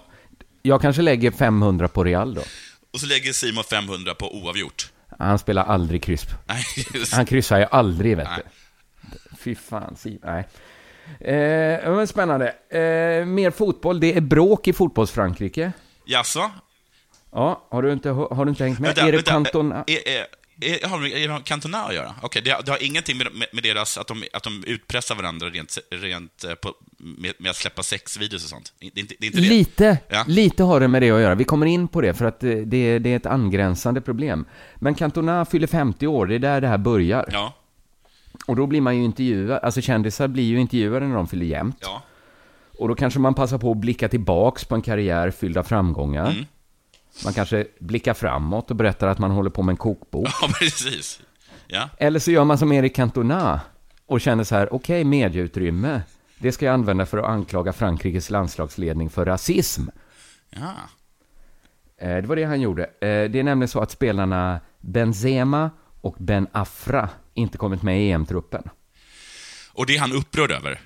[0.62, 2.42] Jag kanske lägger 500 på Real då.
[2.94, 4.92] Och så lägger Simon 500 på oavgjort.
[5.28, 6.26] Han spelar aldrig kryss.
[7.14, 8.44] Han kryssar ju aldrig, vet du.
[9.38, 10.20] Fy fan, Siv.
[10.24, 10.48] Nej.
[11.20, 12.48] Eh, men spännande.
[12.70, 14.00] Eh, mer fotboll.
[14.00, 15.72] Det är bråk i fotbolls-Frankrike.
[16.06, 16.52] Jaså?
[17.32, 18.88] Ja, har du inte, har du inte hängt med?
[18.88, 19.84] Vänta, är det vänta, Cantona?
[19.88, 20.26] Är, är, är,
[20.90, 22.16] har det med Cantona att göra?
[22.22, 25.48] Okej, det, det har ingenting med, med, med deras, att de, att de utpressar varandra
[25.50, 28.74] rent, rent eh, på, med, med att släppa sexvideos och sånt?
[28.80, 29.26] Det inte det?
[29.26, 29.50] Är inte det.
[29.50, 30.24] Lite, Ja.
[30.28, 31.36] lite har det med det att göra.
[31.36, 34.46] Vi kommer in på det för att det, det, det är ett angränsande problem.
[34.76, 37.30] Men Cantona fyller 50 år, det är där det här börjar.
[37.32, 37.54] Ja,
[38.48, 41.78] Och då blir man ju intervjuad, alltså kändisar blir ju intervjuade när de fyller jämnt.
[41.82, 42.02] ja.
[42.78, 46.32] Och då kanske man passar på att blicka tillbaks på en karriär fylld av framgångar.
[46.32, 46.46] Mm.
[47.24, 50.28] Man kanske blickar framåt och berättar att man håller på med en kokbok.
[50.42, 51.20] Ja, precis.
[51.68, 53.62] Ja, Eller så gör man som Erik Cantona
[54.06, 56.02] och känner så här, okej, medieutrymme.
[56.38, 59.82] Det ska jag använda för att anklaga Frankrikes landslagsledning för rasism.
[60.50, 60.74] ja.
[61.98, 62.84] Eh, Det var det han gjorde.
[62.84, 65.70] Eh, Det är nämligen så att spelarna Benzema
[66.02, 68.64] och Ben Afra inte kommit med i EM-truppen.
[69.74, 70.80] Och det är han upprörd över.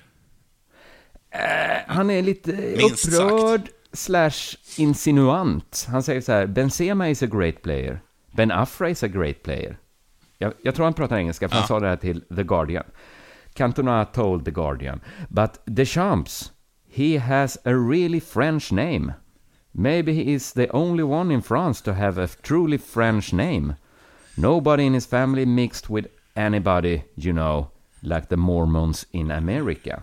[1.86, 3.60] Han är lite Minst upprörd
[3.96, 5.86] slash insinuant.
[5.90, 8.00] Han säger så här, Benzema is a great player.
[8.32, 9.78] Ben Afra is a great player.
[10.38, 11.66] Jag, jag tror han pratar engelska, för han Ja.
[11.68, 12.84] sa det här till The Guardian.
[13.54, 16.52] Cantona told The Guardian, but Deschamps,
[16.90, 19.12] he has a really French name.
[19.72, 23.74] Maybe he is the only one in France to have a truly French name.
[24.34, 27.66] Nobody in his family mixed with anybody, you know,
[28.00, 30.02] like the Mormons in America.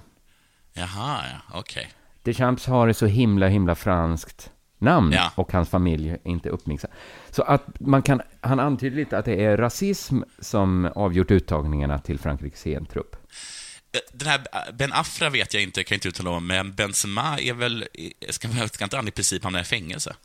[0.74, 1.88] Jaha, ja, okej.
[2.24, 5.32] Deschamps har ett så himla, himla franskt namn Ja.
[5.36, 6.92] och hans familj är inte uppmixad.
[7.32, 12.20] Så att man kan, han antyder lite att det är rasism som avgjort uttagningarna till
[12.20, 13.16] Frankrikes EM-trupp.
[13.16, 14.42] Eh, Den här
[14.74, 17.86] Ben Afra vet jag inte, kan jag inte uttala om, men Benzema är väl,
[18.30, 20.16] ska, ska inte han i princip hamna i fängelse?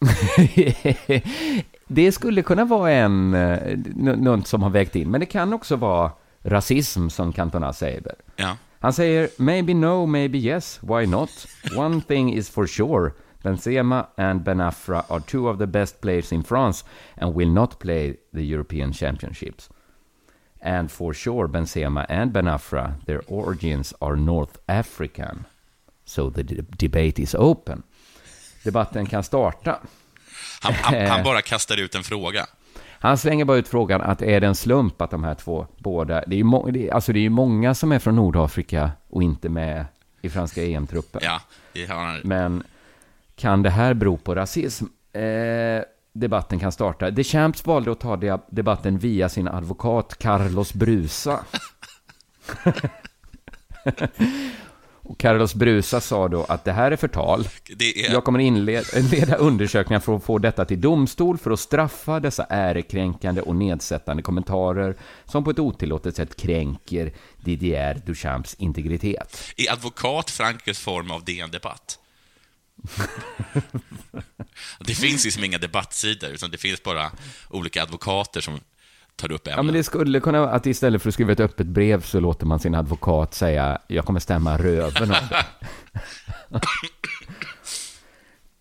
[1.88, 5.52] det skulle kunna vara en, eh, n- något som har vägt in, men det kan
[5.52, 8.14] också vara rasism som Cantona säger.
[8.36, 8.56] Ja.
[8.80, 11.46] Han säger maybe no, maybe yes, why not?
[11.76, 13.12] One thing is for sure.
[13.42, 16.84] Benzema and Ben Afra are two of the best players in France
[17.16, 19.70] and will not play the European Championships.
[20.62, 25.44] And for sure, Benzema and Ben Afra, their origins are North African.
[26.04, 27.82] So the de- debate is open.
[28.64, 29.78] Debatten kan starta.
[30.62, 32.46] Han, han, han bara kastar ut en fråga.
[33.02, 36.22] Han slänger bara ut frågan att är det en slump att de här två båda...
[36.26, 39.22] Det är ju må, det alltså det är ju många som är från Nordafrika och
[39.22, 39.84] inte med
[40.22, 41.20] i franska EM-truppen.
[41.24, 41.40] Ja,
[41.72, 42.20] det har han.
[42.24, 42.62] Men
[43.36, 44.84] kan det här bero på rasism?
[45.12, 45.82] Eh,
[46.12, 47.10] debatten kan starta.
[47.10, 51.40] Deschamps valde att ta de- debatten via sin advokat Carlos Brusa.
[55.10, 57.48] och Carlos Brusa sa då att det här är förtal.
[57.78, 62.44] Är, Jag kommer inleda undersökningar för att få detta till domstol för att straffa dessa
[62.44, 69.38] ärekränkande och nedsättande kommentarer som på ett otillåtet sätt kränker Didier Duchamps integritet.
[69.56, 71.98] är advokat Frankrikes form av DN-debatt?
[74.78, 77.12] det finns liksom inga debattsidor, utan det finns bara
[77.48, 78.60] olika advokater som
[79.20, 79.56] tar upp ämnen.
[79.56, 82.20] Ja, men det skulle kunna vara att istället för att skriva ett öppet brev så
[82.20, 85.44] låter man sin advokat säga jag kommer stämma röven av det.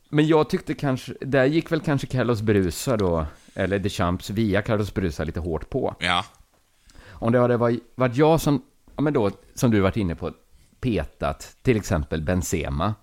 [0.09, 4.93] Men jag tyckte kanske, där gick väl kanske Carlos Brusa då, eller Deschamps via Carlos
[4.93, 5.95] Brusa lite hårt på.
[5.99, 6.25] Ja,
[7.09, 8.61] Om det hade varit jag som,
[8.95, 10.31] ja men då, som du varit inne på,
[10.79, 12.95] petat till exempel Benzema,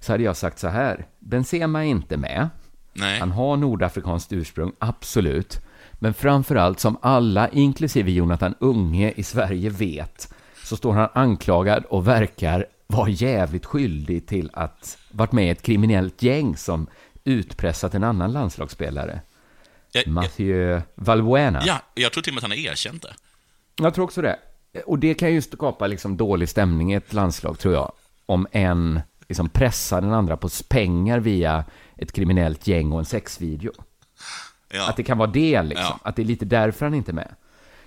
[0.00, 2.48] så hade jag sagt så här, Benzema är inte med,
[2.92, 3.20] nej.
[3.20, 5.60] han har nordafrikanskt ursprung, absolut.
[6.02, 10.34] Men framför allt, som alla, inklusive Jonathan Unge i Sverige vet,
[10.64, 15.62] så står han anklagad och verkar vara jävligt skyldig till att varit med i ett
[15.62, 16.86] kriminellt gäng som
[17.24, 19.20] utpressat en annan landslagsspelare.
[19.92, 21.62] Jag, jag, Mathieu Valbuena.
[21.66, 23.14] ja, jag tror till och med att han har erkänt det.
[23.76, 24.36] Jag tror också det.
[24.86, 27.92] Och det kan ju skapa liksom dålig stämning i ett landslag, tror jag.
[28.26, 31.64] Om en liksom pressa den andra på pengar via
[31.96, 33.72] ett kriminellt gäng och en sexvideo.
[34.70, 34.88] Ja.
[34.88, 35.86] Att det kan vara det, liksom.
[35.86, 36.00] Ja.
[36.02, 37.34] Att det är lite därför han inte är med.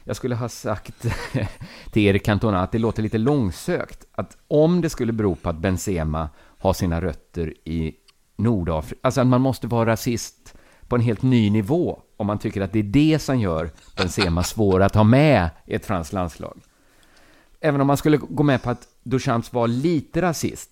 [0.03, 1.05] Jag skulle ha sagt
[1.91, 4.05] till Erik Cantona att det låter lite långsökt.
[4.11, 7.95] Att om det skulle bero på att Benzema har sina rötter i
[8.37, 10.55] Nordafrika, alltså att man måste vara rasist
[10.87, 14.43] på en helt ny nivå om man tycker att det är det som gör Benzema
[14.43, 16.61] svår att ha med i ett franskt landslag.
[17.59, 20.69] Även om man skulle gå med på att Duchamps var lite rasist,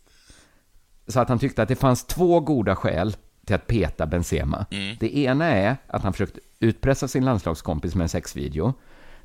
[1.08, 3.15] så att han tyckte att det fanns två goda skäl
[3.52, 4.66] till att peta Benzema.
[5.00, 8.74] Det ena är att han försökte utpressa sin landslagskompis med en sexvideo.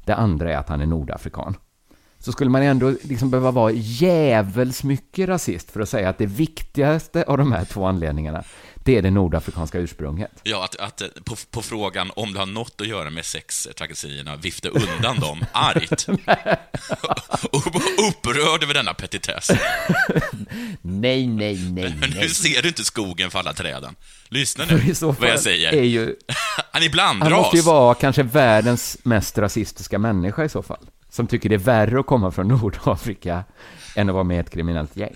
[0.04, 1.56] Det andra är att han är nordafrikan.
[2.18, 6.26] Så skulle man ändå liksom behöva vara jävels mycket rasist för att säga att det
[6.26, 8.44] viktigaste av de här två anledningarna,
[8.86, 10.30] det är det nordafrikanska ursprunget.
[10.42, 14.36] Ja, att, att eh, på, på frågan om det har något att göra med sextrakasserierna
[14.36, 16.06] vifta undan dem argt.
[18.08, 19.50] Upprörd över denna petitess.
[20.82, 22.28] Nej, nej, nej, Men nu nej.
[22.28, 23.94] ser du inte skogen för alla träden.
[24.28, 25.72] Lyssna nu vad jag säger.
[25.72, 26.16] är ju-
[26.72, 27.32] Han är blandras.
[27.32, 30.86] Han måste ju vara kanske världens mest rasistiska människa i så fall.
[31.10, 33.44] Som tycker det är värre att komma från Nordafrika
[33.96, 35.14] än att vara med i ett kriminellt gäng.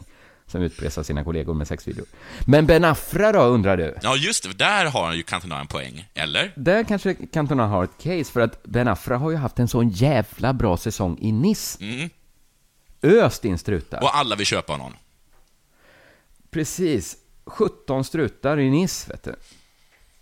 [0.50, 2.06] Som utpressar sina kollegor med sexvideor.
[2.46, 3.94] Men Ben Affra då, undrar du?
[4.02, 4.58] Ja, just det.
[4.58, 6.08] Där har han ju Cantona en poäng.
[6.14, 6.52] Eller?
[6.56, 9.88] Där kanske Cantona har ett case, för att Ben Affra har ju haft en sån
[9.88, 11.84] jävla bra säsong i Nice.
[11.84, 12.10] Mm.
[13.02, 14.02] Öst in strutar.
[14.02, 14.92] Och alla vill köpa honom.
[16.50, 17.16] Precis.
[17.44, 19.34] 17 strutar i Nice, vet du.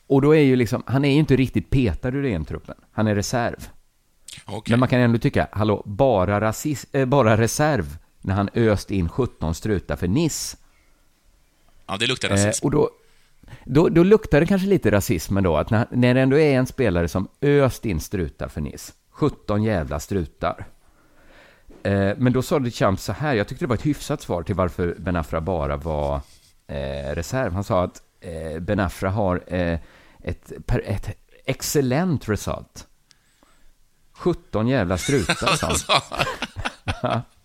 [0.07, 2.77] Och då är ju liksom, han är ju inte riktigt petad ur EM-truppen.
[2.93, 3.69] Han är reserv.
[4.45, 4.73] Okej.
[4.73, 9.09] Men man kan ändå tycka, hallå, bara, rasist, eh, bara reserv när han öst in
[9.09, 10.57] 17 strutar för Nice.
[11.87, 12.67] Ja, det luktar Eh, rasism.
[12.67, 12.91] och då,
[13.65, 16.67] då, då luktar det kanske lite rasism ändå, att när, när det ändå är en
[16.67, 20.67] spelare som öst in strutar för Nice, 17 jävla strutar.
[21.83, 24.55] Eh, men då sa Champ så här, jag tyckte det var ett hyfsat svar till
[24.55, 26.21] varför Ben Affra bara var
[26.67, 27.53] eh, reserv.
[27.53, 29.79] Han sa att eh, Ben Affra har eh,
[30.19, 32.87] ett, per, ett excellent result.
[34.13, 35.73] 17 jävla strutar, sa
[37.03, 37.23] han.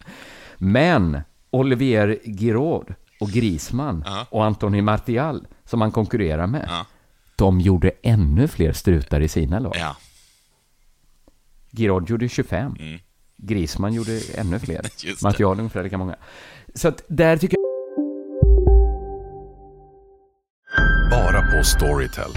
[0.63, 6.69] Men Olivier Giroud och Griezmann och Anthony Martial, som han konkurrerar med,
[7.36, 9.73] de gjorde ännu fler strutar i sina lag.
[9.76, 9.95] Ja.
[11.71, 12.76] Giroud gjorde 25.
[13.38, 14.82] Griezmann gjorde ännu fler.
[15.23, 16.15] Martial ungefär lika många.
[16.76, 17.63] Så att där tycker jag...
[21.12, 22.32] Bara på Storytel.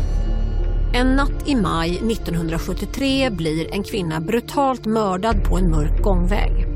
[0.95, 6.76] En natt i maj 1973 blir en kvinna brutalt mördad på en mörk gångväg.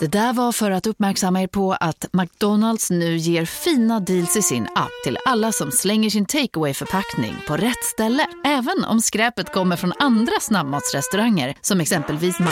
[0.00, 4.42] Det där var för att uppmärksamma er på att McDonalds nu ger fina deals i
[4.42, 8.26] sin app till alla som slänger sin takeaway förpackning på rätt ställe.
[8.44, 12.50] Även om skräpet kommer från andra snabbmatsrestauranger som exempelvis Ma...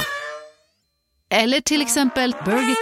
[1.31, 2.77] Eller till exempel Burger...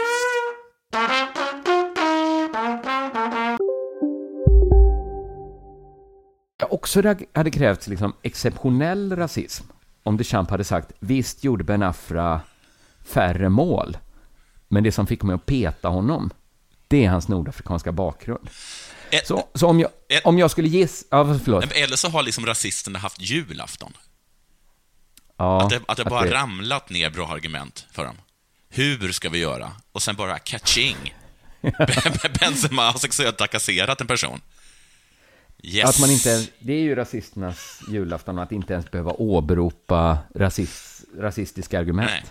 [6.71, 9.65] också det hade krävts liksom exceptionell rasism
[10.03, 12.41] om Deschamps hade sagt visst gjorde Ben Afra
[13.11, 13.97] färre mål,
[14.69, 16.31] men det som fick mig att peta honom,
[16.89, 18.51] det är hans nordafrikanska bakgrund.
[19.25, 19.91] Så, så om, jag,
[20.25, 21.07] om jag skulle gissa...
[21.11, 21.73] Ja, förlåt.
[21.73, 23.93] Eller så har liksom rasisterna haft julafton.
[25.37, 28.17] Ja, att det, att det bara ramlat ner bra argument för dem.
[28.69, 29.73] Hur ska vi göra?
[29.93, 31.15] Och sen bara catching.
[32.41, 34.41] Benzema har sexuellt trakasserat en person.
[35.63, 35.89] Yes.
[35.89, 41.79] Att man inte, det är ju rasisternas julafton, att inte ens behöva åberopa rasist, rasistiska
[41.79, 42.11] argument.
[42.11, 42.25] Nej.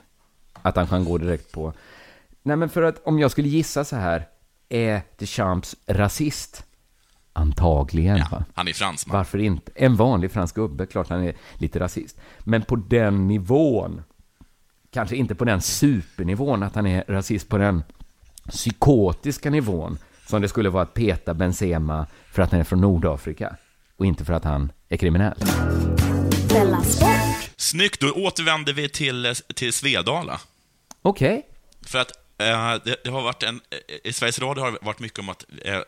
[0.70, 1.74] Att han kan gå direkt på...
[2.44, 4.28] Nej, men för att om jag skulle gissa så här,
[4.70, 6.66] är Deschamps rasist?
[7.34, 8.46] Antagligen, va?
[8.54, 9.18] Han är fransman.
[9.18, 9.72] Varför inte?
[9.76, 12.18] En vanlig fransk gubbe, klart han är lite rasist.
[12.40, 14.04] Men på den nivån,
[14.92, 17.84] kanske inte på den supernivån, att han är rasist på den
[18.50, 23.56] psykotiska nivån, som det skulle vara att peta Benzema för att han är från Nordafrika
[23.98, 25.38] och inte för att han är kriminell.
[27.58, 30.40] Snyggt, då återvänder vi till, till Svedala.
[31.02, 31.38] Okej.
[31.38, 31.44] Okay.
[31.82, 33.62] För att eh, det, det, har varit en...
[33.70, 35.82] eh, I Sveriges Radio har det varit mycket om att eh,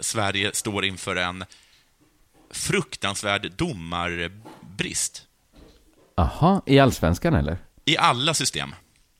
[0.00, 1.44] Sverige står inför en
[2.50, 5.26] fruktansvärd domarbrist.
[6.14, 7.58] Aha, i allsvenskan eller?
[7.84, 8.74] I alla system.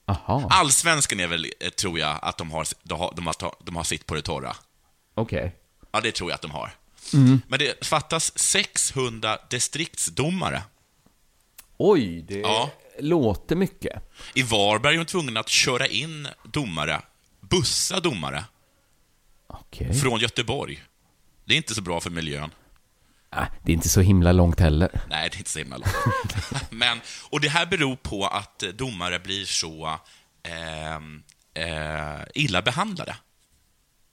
[0.06, 0.48] Aha.
[0.50, 4.06] Allsvenskan är väl, tror jag, att de har, de har, de har, de har sitt
[4.06, 4.56] på det torra.
[5.14, 5.38] Okej.
[5.38, 5.50] Okay.
[5.90, 6.70] Ja, det tror jag att de har.
[7.14, 7.40] Mm.
[7.48, 10.62] Men det fattas 600 distriktsdomare.
[11.76, 12.70] Oj, det Ja.
[13.00, 14.02] Låter mycket.
[14.34, 17.00] I Varberg är de tvungna att köra in domare,
[17.40, 18.44] bussa domare,
[19.46, 19.94] Okej.
[20.00, 20.82] från Göteborg.
[21.44, 22.50] Det är inte så bra för miljön.
[23.30, 24.90] Ah, det är inte så himla långt heller.
[25.08, 26.34] Nej, det är inte så himla långt.
[26.70, 29.86] Men, och det här beror på att domare blir så
[30.42, 30.94] eh,
[31.64, 33.16] eh, illa behandlade.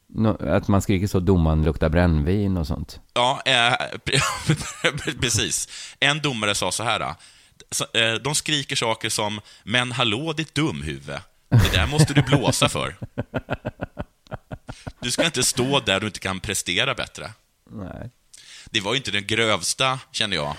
[0.07, 2.99] Nå- Att man skriker så domaren luktar brännvin och sånt.
[3.13, 3.73] Ja, eh,
[5.21, 5.69] precis.
[5.99, 7.15] En domare sa så här.
[7.93, 12.95] Eh, De skriker saker som ”Men hallå ditt dumhuvud, det där måste du blåsa för”.
[14.99, 17.31] Du ska inte stå där du inte kan prestera bättre.
[17.69, 18.09] Nej.
[18.65, 20.55] Det var ju inte den grövsta, känner jag,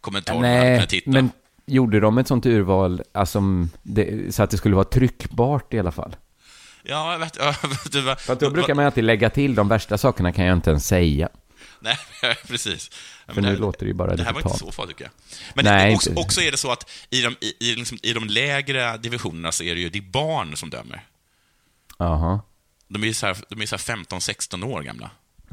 [0.00, 1.10] kommentaren Nej, kunnat hitta.
[1.10, 1.30] men
[1.66, 3.40] gjorde de ett sånt urval alltså,
[3.82, 6.16] det, så att det skulle vara tryckbart i alla fall?
[6.82, 8.20] Ja, jag vet, ja, vet du vad?
[8.20, 10.86] För att då brukar man alltid lägga till, de värsta sakerna kan jag inte ens
[10.86, 11.28] säga.
[11.80, 11.96] Nej,
[12.46, 12.90] precis.
[13.26, 14.96] Ja, För men nu det- låter det ju bara Det här var inte så farligt,
[14.96, 15.12] tycker jag.
[15.54, 16.22] Men Nej, också, inte.
[16.22, 19.64] också är det så att i de, i, i, liksom, i de lägre divisionerna så
[19.64, 21.04] är det ju det barn som dömer.
[21.98, 22.40] Jaha.
[22.88, 25.10] De är ju så här, de är så här 15-16 år gamla.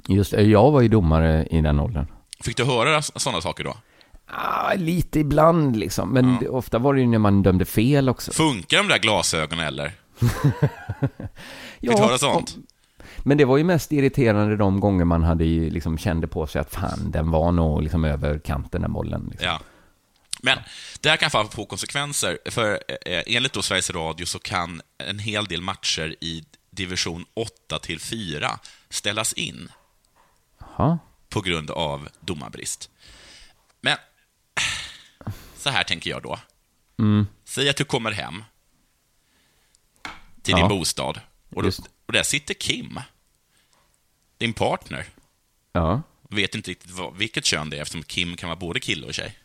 [0.07, 2.05] Just det, jag var ju domare i den åldern.
[2.39, 3.77] Fick du höra sådana saker då?
[4.27, 8.31] Ah, lite ibland liksom, men det, ofta var det ju när man dömde fel också.
[8.31, 9.91] Funkar de där glasögonen eller?
[10.19, 10.29] Fick
[11.79, 12.55] Ja, du höra sånt?
[13.23, 16.61] Men det var ju mest irriterande de gånger man hade ju liksom kände på sig
[16.61, 19.27] att fan, den var nog liksom över kanten den bollen.
[19.31, 19.47] Liksom.
[19.47, 19.59] Ja.
[20.41, 20.57] Men
[21.01, 22.71] det här kan få få konsekvenser, för
[23.05, 27.99] eh, enligt då Sveriges Radio så kan en hel del matcher i division 8 till
[27.99, 28.59] 4
[28.89, 29.69] ställas in
[30.59, 30.99] Jaha.
[31.29, 32.89] på grund av domarbrist.
[33.81, 33.97] Men
[35.57, 36.39] så här tänker jag då.
[36.99, 37.27] Mm.
[37.45, 38.43] Säg att du kommer hem
[40.41, 40.57] till Ja.
[40.57, 41.19] din bostad
[41.55, 41.69] och, då,
[42.05, 42.99] och där sitter Kim,
[44.37, 45.05] din partner.
[45.73, 46.01] Ja.
[46.29, 49.13] Vet inte riktigt vad, vilket kön det är eftersom Kim kan vara både kille och
[49.13, 49.37] tjej.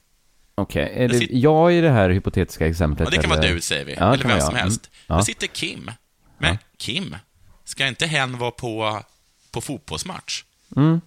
[0.54, 3.06] Okej, är Jag det sit- jag i det här hypotetiska exemplet?
[3.06, 3.54] Ja, det kan vara eller?
[3.54, 3.92] du, säger vi.
[3.94, 4.62] Ja, det Eller vem vara som jag.
[4.62, 4.86] helst.
[4.86, 5.00] Mm.
[5.06, 5.14] Ja.
[5.14, 5.90] Där sitter Kim.
[6.38, 7.16] Men Kim,
[7.64, 9.02] ska inte hen vara på,
[9.50, 10.44] på fotbollsmatch?
[10.76, 11.00] Mm.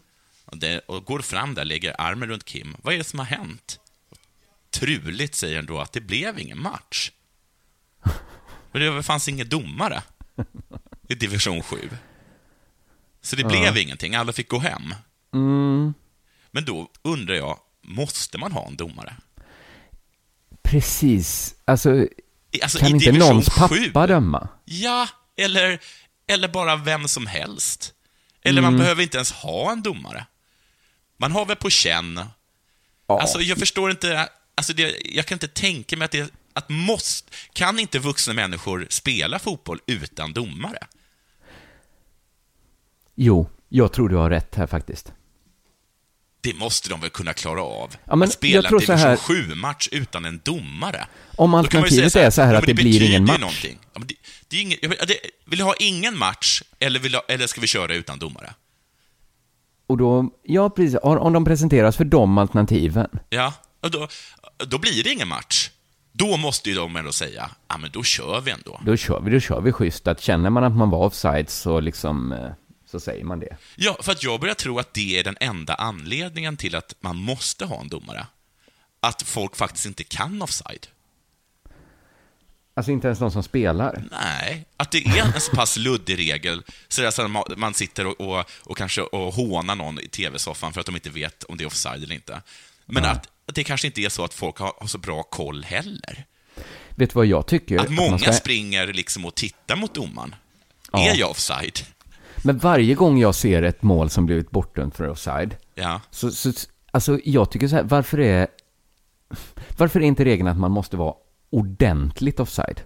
[0.45, 2.75] Och, det, och går fram där, lägger armen runt Kim.
[2.81, 3.79] Vad är det som har hänt?
[4.69, 7.11] Truligt säger han då att det blev ingen match.
[8.71, 10.03] Men det fanns ingen domare
[11.07, 11.77] i division 7.
[13.21, 13.47] Så det Ja.
[13.47, 14.95] blev ingenting, alla fick gå hem.
[15.34, 15.93] Mm.
[16.51, 19.15] Men då undrar jag, måste man ha en domare?
[20.63, 21.55] Precis.
[21.65, 22.07] Alltså,
[22.63, 24.47] alltså, kan inte någons pappa döma?
[24.65, 25.07] Ja,
[25.38, 25.79] eller,
[26.27, 27.93] eller bara vem som helst.
[28.43, 28.73] Eller Mm.
[28.73, 30.25] man behöver inte ens ha en domare.
[31.17, 32.21] Man har väl på känn.
[33.07, 37.31] Alltså, jag förstår inte, alltså det, jag kan inte tänka mig att det, att måste,
[37.53, 40.88] kan inte vuxna människor spela fotboll utan domare?
[43.15, 45.13] Jo, jag tror du har rätt här faktiskt.
[46.41, 47.95] Det måste de väl kunna klara av?
[48.06, 51.06] Ja, men att spela en här- division 7-match utan en domare?
[51.36, 53.39] Om alternativet är så här ja, att det blir ingen match.
[53.39, 53.80] Någonting.
[53.93, 54.15] Ja, det,
[54.47, 57.67] det är ingen, det, vill du ha ingen match eller, vill, du- eller ska vi
[57.67, 58.54] köra utan domare?
[59.88, 63.08] Och då, ja precis, om de presenteras för de alternativen.
[63.30, 64.08] Ja, då,
[64.67, 65.69] då blir det ingen match.
[66.12, 68.80] Då måste ju de ändå säga, ja men då kör vi ändå.
[68.86, 70.08] Då kör vi, då kör vi schysst.
[70.08, 72.39] Att känner man att man var offside så liksom, eh,
[72.91, 73.58] så säger man det.
[73.75, 77.15] Ja, för att jag börjar tro att det är den enda anledningen till att man
[77.17, 78.27] måste ha en domare.
[78.99, 80.88] Att folk faktiskt inte kan offside.
[82.73, 84.04] Alltså inte ens de som spelar.
[84.12, 88.45] Nej, att det är en så pass luddig regel, så att man- sitter och, och,
[88.51, 91.65] och kanske och hånar någon i tv-soffan för att de inte vet om det är
[91.65, 92.41] offside eller inte.
[92.86, 95.63] Men att, att det kanske inte är så att folk har, har så bra koll
[95.63, 96.25] heller.
[96.89, 97.77] Vet du vad jag tycker?
[97.80, 100.36] Att många man ska- springer liksom och tittar mot domaren.
[100.91, 100.99] Ja.
[101.10, 101.80] Är jag offside?
[102.43, 106.01] Men varje gång jag ser ett mål som blivit bortdömt för offside, Ja.
[106.12, 106.51] så, så,
[106.91, 108.47] alltså jag tycker så här, varför är,
[109.77, 111.13] varför är inte regeln att man måste vara
[111.49, 112.82] ordentligt offside?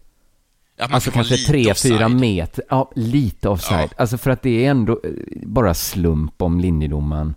[0.80, 3.89] Man alltså kanske tre, fyra meter, ja, lite offside.
[3.98, 5.10] Alltså för att det är ändå eh,
[5.44, 7.36] bara slump om linjedomaren.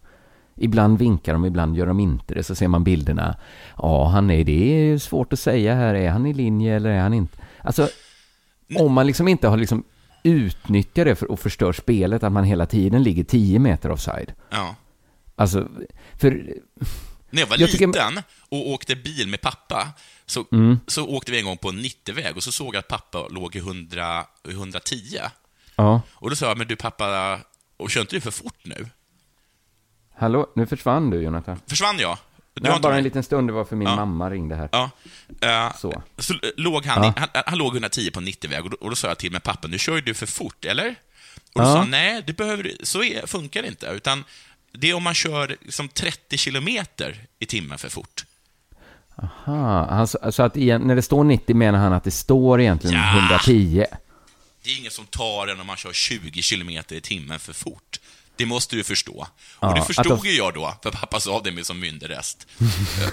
[0.56, 3.36] Ibland vinkar de, ibland gör de inte det, så ser man bilderna.
[3.76, 4.52] Ja, han är, det
[4.92, 7.38] är svårt att säga här, är han i linje eller är han inte?
[7.62, 7.88] Alltså,
[8.78, 9.84] om man liksom inte har liksom
[10.22, 14.32] utnyttjat det för att förstöra spelet, att man hela tiden ligger 10 meter offside.
[14.50, 14.76] Ja.
[15.36, 15.68] Alltså,
[16.18, 16.30] för...
[17.30, 19.88] När jag var Jag tycker- liten och åkte bil med pappa,
[20.26, 20.78] så, Mm.
[20.86, 23.56] så åkte vi en gång på en 90-väg och så såg jag att pappa låg
[23.56, 25.18] i 100, i 110.
[25.76, 26.00] Ja.
[26.10, 27.38] Och då sa jag, men du pappa,
[27.76, 28.86] och kör inte du för fort nu?
[30.16, 31.60] Hallå, nu försvann du Jonathan.
[31.66, 32.18] Försvann jag?
[32.58, 33.96] Du Det har var bara en liten stund, det var för min Ja.
[33.96, 34.68] mamma ringde här.
[34.72, 34.90] Ja.
[35.40, 36.02] eh, Så.
[36.18, 37.14] Så låg han, Ja.
[37.16, 39.68] han, han låg 110 på en 90-väg och, och då sa jag till mig, pappa,
[39.68, 40.94] nu kör du för fort, eller?
[41.54, 44.24] Och då sa han, nej, det behöver, så är, funkar det inte, utan
[44.72, 48.24] det är om man kör som 30 kilometer i timmen för fort.
[49.22, 52.96] Aha, alltså, alltså att igen, när det står 90 menar han att det står egentligen
[52.96, 53.18] Ja.
[53.18, 53.84] 110.
[54.62, 58.00] Det är ingen som tar en om man kör 20 kilometer i timmen för fort.
[58.38, 59.26] Det måste du förstå.
[59.60, 62.46] Ja, och det förstod ju jag då, för pappa sa det med som myndig röst.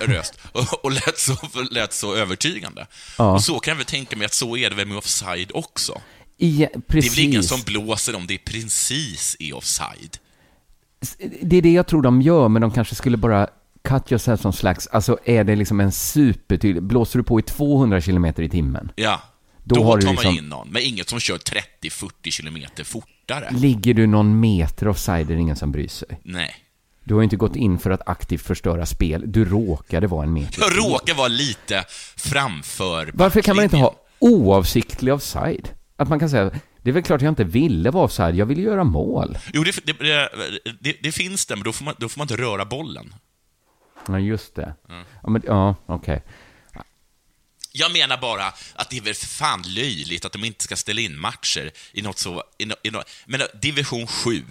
[0.01, 1.37] Ö, röst och, och lät, så,
[1.71, 2.87] lät så övertygande.
[3.17, 3.31] Ja.
[3.31, 6.01] Och så kan jag väl tänka mig att så är det väl med offside också.
[6.37, 10.17] Igen, Det är väl ingen som blåser om det precis är offside.
[11.41, 13.47] Det är det jag tror de gör, men de kanske skulle bara
[13.83, 18.01] cut yourself som slags, alltså är det liksom en supertydlig, blåser du på i 200
[18.01, 19.21] kilometer i timmen, Ja,
[19.67, 23.49] Då då, har tar liksom- man in någon, men inget som kör 30-40 kilometer fortare.
[23.51, 26.19] ligger du någon meter offside är det ingen som bryr sig.
[26.23, 26.55] Nej.
[27.03, 30.33] Du har ju inte gått in för att aktivt förstöra spel, du råkade vara en
[30.33, 30.61] meter.
[30.61, 31.83] Jag råkar vara lite
[32.17, 35.69] framför Varför kan man inte ha oavsiktlig offside?
[35.95, 36.51] Att man kan säga,
[36.81, 39.37] det är väl klart jag inte ville vara offside, jag ville göra mål.
[39.53, 40.29] Jo, det, det,
[40.81, 43.13] det, det finns det, men då får, man, då får man inte röra bollen.
[44.07, 44.75] Ja, just det.
[44.89, 45.03] Mm.
[45.23, 46.23] Ja, men, ja okej.
[47.77, 51.19] Jag menar bara att det är väl fan löjligt att de inte ska ställa in
[51.19, 52.43] matcher i något så...
[52.57, 54.43] I no, i no, men division 7,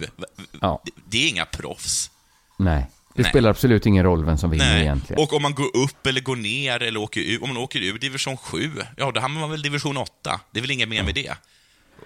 [0.61, 0.81] Ja.
[0.85, 2.11] det, det är inga proffs.
[2.57, 3.31] Nej, det Nej.
[3.31, 4.81] spelar absolut ingen roll vem som vinner Nej.
[4.81, 5.23] egentligen.
[5.23, 7.99] Och om man går upp eller går ner eller åker ur, om man åker ur
[7.99, 10.39] division 7, ja då hamnar man väl i division 8.
[10.51, 11.33] Det är väl inget mer med det.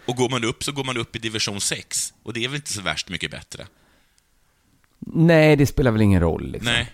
[0.05, 2.13] Och går man upp så går man upp i division 6.
[2.23, 3.67] Och det är väl inte så värst mycket bättre.
[4.99, 6.73] Nej, det spelar väl ingen roll liksom.
[6.73, 6.91] Nej.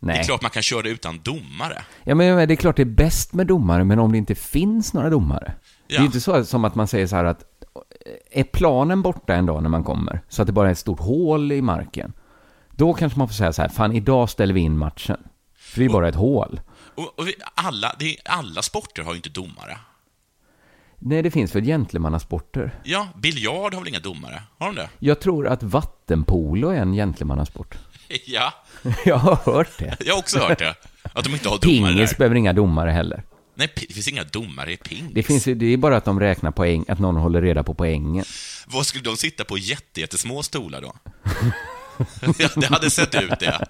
[0.00, 0.14] Nej.
[0.16, 1.82] Det är klart man kan köra utan domare.
[2.04, 4.94] Ja, men det är klart det är bäst med domare, men om det inte finns
[4.94, 5.54] några domare.
[5.88, 6.00] Det är Ja.
[6.00, 7.44] ju inte så som att man säger så här att
[8.30, 11.00] är planen borta en dag när man kommer, så att det bara är ett stort
[11.00, 12.12] hål i marken,
[12.70, 15.16] då kanske man får säga så här, fan idag ställer vi in matchen.
[15.56, 16.60] För det är bara ett hål.
[16.96, 19.78] Och, och vi, alla, är, alla sporter har ju inte domare.
[20.98, 22.80] Nej, det finns väl gentlemannasporter?
[22.84, 24.42] Ja, biljard har väl inga domare?
[24.58, 24.88] Har de det?
[24.98, 27.78] Jag tror att vattenpolo är en gentlemannasport.
[28.26, 28.52] Ja,
[29.04, 29.96] Jag har hört det.
[30.00, 30.74] jag har också hört det.
[31.12, 32.18] Att de inte har domare Pingis där.
[32.18, 33.22] behöver inga domare heller.
[33.54, 35.10] Nej, det finns inga domare i pingis.
[35.14, 38.24] Det, finns, det är bara att de räknar poäng, att någon håller reda på poängen.
[38.66, 40.92] Vad skulle de sitta på jätte, jättesmå stolar då?
[42.56, 43.66] det hade sett ut det.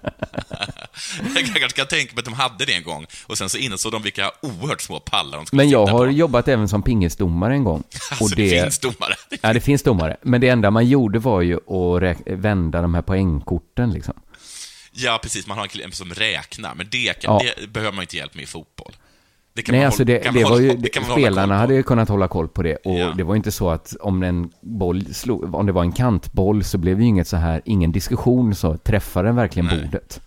[1.35, 3.93] jag kanske kan tänka mig att de hade det en gång och sen så insåg
[3.93, 6.13] de vilka oerhört små pallar de skulle Men jag sitta har på.
[6.13, 7.83] jobbat även som pingisdomare en gång.
[8.11, 9.15] Alltså, det finns domare.
[9.43, 10.17] Ja, det finns domare.
[10.23, 14.15] Men det enda man gjorde var ju att vända de här poängkorten liksom.
[14.93, 15.47] Ja, precis.
[15.47, 17.53] Man har en kille som räknar, men det, kan, Ja.
[17.61, 18.93] det behöver man inte hjälp med i fotboll.
[19.55, 21.15] Det kan Nej, man alltså det, kan det man var ju, hålla- det man hålla
[21.23, 22.77] spelarna hade ju kunnat hålla koll på det.
[22.77, 23.13] Och Ja.
[23.17, 26.65] det var ju inte så att om en boll slog, om det var en kantboll
[26.65, 29.83] så blev det ju inget så här, ingen diskussion så träffar den verkligen Nej.
[29.85, 30.21] bordet.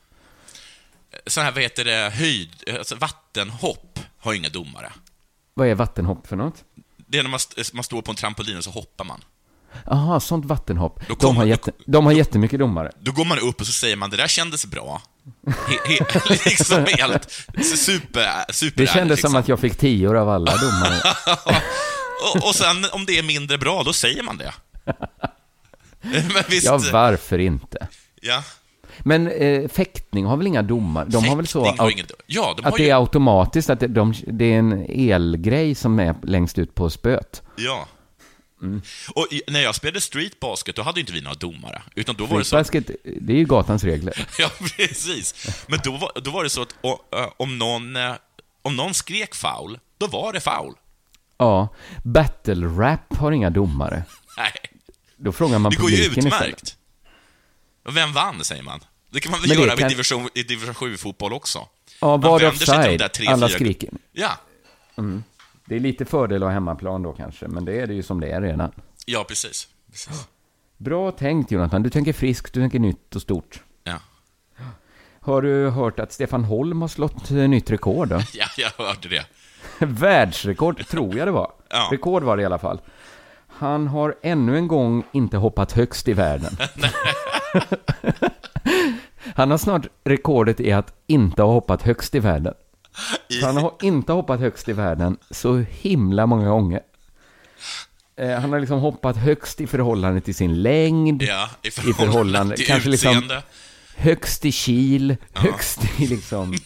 [1.27, 4.91] Så här, vad heter det, höjd, alltså vattenhopp har ju inga domare.
[5.53, 6.63] Vad är vattenhopp för något?
[7.07, 7.39] Det är när man,
[7.73, 9.21] man står på en trampolin och så hoppar man.
[9.85, 10.99] Jaha, sånt vattenhopp.
[11.07, 12.91] Då De har, jätte, de har jättemycket domare.
[12.99, 15.01] Då går man upp och så säger man det där kändes bra.
[15.47, 17.31] He, he, liksom helt
[17.75, 19.31] super, super Det kändes liksom.
[19.31, 20.95] som att jag fick tior av alla domare.
[22.35, 24.53] och, och sen om det är mindre bra, då säger man det.
[26.01, 27.87] Men visst, Ja, varför inte?
[28.21, 28.43] ja.
[28.99, 31.05] Men eh, fäktning har väl inga domar?
[31.05, 34.13] De har väl så har ingen Ja, de att det ju- är automatiskt, att de,
[34.27, 37.41] det är en elgrej som är längst ut på spöet.
[37.57, 37.87] Ja.
[38.61, 38.81] Mm.
[39.15, 41.81] Och när jag spelade street basket, då hade inte vi några domare.
[41.95, 42.63] Utan då var det så...
[42.63, 44.27] Streetbasket, det är ju gatans regler.
[44.39, 45.47] Ja, precis.
[45.67, 48.13] Men då var, då var det så att ö, om någon, eh,
[48.61, 50.73] om någon skrek foul, då var det foul.
[51.37, 51.67] Ja,
[52.03, 54.03] battle rap har inga domare.
[54.37, 54.51] Nej,
[55.17, 56.77] Då frågar man det går ju publiken utmärkt.
[57.85, 58.79] Och Vem vann, säger man.
[59.11, 61.67] Det kan man väl göra kan- i division, i division 7-fotboll också.
[62.01, 63.01] Ja, var offside?
[63.27, 63.89] Alla skriker.
[64.11, 64.31] Ja,
[64.97, 65.23] Mm.
[65.71, 68.19] Det är lite fördel att ha hemmaplan då kanske, men det är det ju som
[68.19, 68.71] det är redan.
[69.05, 69.67] ja precis.
[69.91, 70.27] precis.
[70.77, 73.63] Bra tänkt Jonathan, du tänker friskt, du tänker nytt och stort.
[73.83, 73.99] Ja.
[75.19, 78.15] Har du hört att Stefan Holm har slått eh, nytt rekord då?
[78.33, 79.25] ja, jag hörde det.
[79.85, 81.51] Världsrekord, tror jag det var.
[81.69, 81.89] Ja.
[81.91, 82.81] Rekord var det i alla fall.
[83.47, 86.57] Han har ännu en gång inte hoppat högst i världen.
[89.35, 92.53] Han har snart rekordet i att inte ha hoppat högst i världen.
[93.43, 96.81] Han har inte hoppat högst i världen så himla många gånger.
[98.15, 102.05] Eh, Han har liksom hoppat högst i förhållande till sin längd, Ja, i i förhållande
[102.11, 103.43] förhållande, till kanske liksom utseende.
[103.95, 106.55] högst i kil, högst i liksom...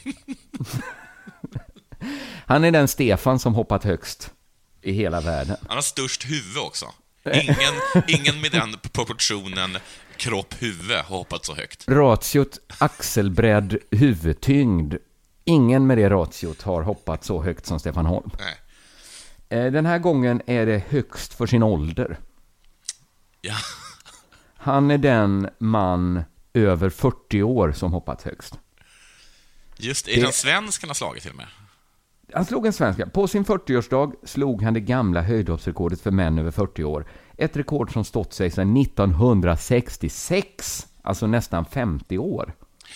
[2.46, 4.32] Han är den Stefan som hoppat högst
[4.82, 5.58] i hela världen.
[5.68, 6.86] Han har störst huvud också.
[7.34, 7.56] Ingen,
[8.08, 9.78] ingen med den proportionen
[10.18, 11.86] kropp-huvud har hoppat så högt.
[11.88, 14.96] Ratiot axelbredd huvudtyngd.
[15.46, 18.30] Ingen med det ratiot har hoppat så högt som Stefan Holm.
[18.40, 18.56] Nej.
[19.66, 22.18] Eh, Den här gången är det högst för sin ålder.
[23.42, 23.56] Ja.
[24.58, 26.24] Han är den man
[26.54, 28.60] över 40 år som hoppat högst.
[29.78, 31.48] Just, är Det- det en svensk han har slagit till och med?
[32.34, 33.08] Han slog en svenska.
[33.08, 37.06] På sin 40-årsdag slog han det gamla höjdhoppsrekordet för män över 40 år.
[37.38, 42.54] Ett rekord som stått sig sedan 1966, alltså nästan 50 år.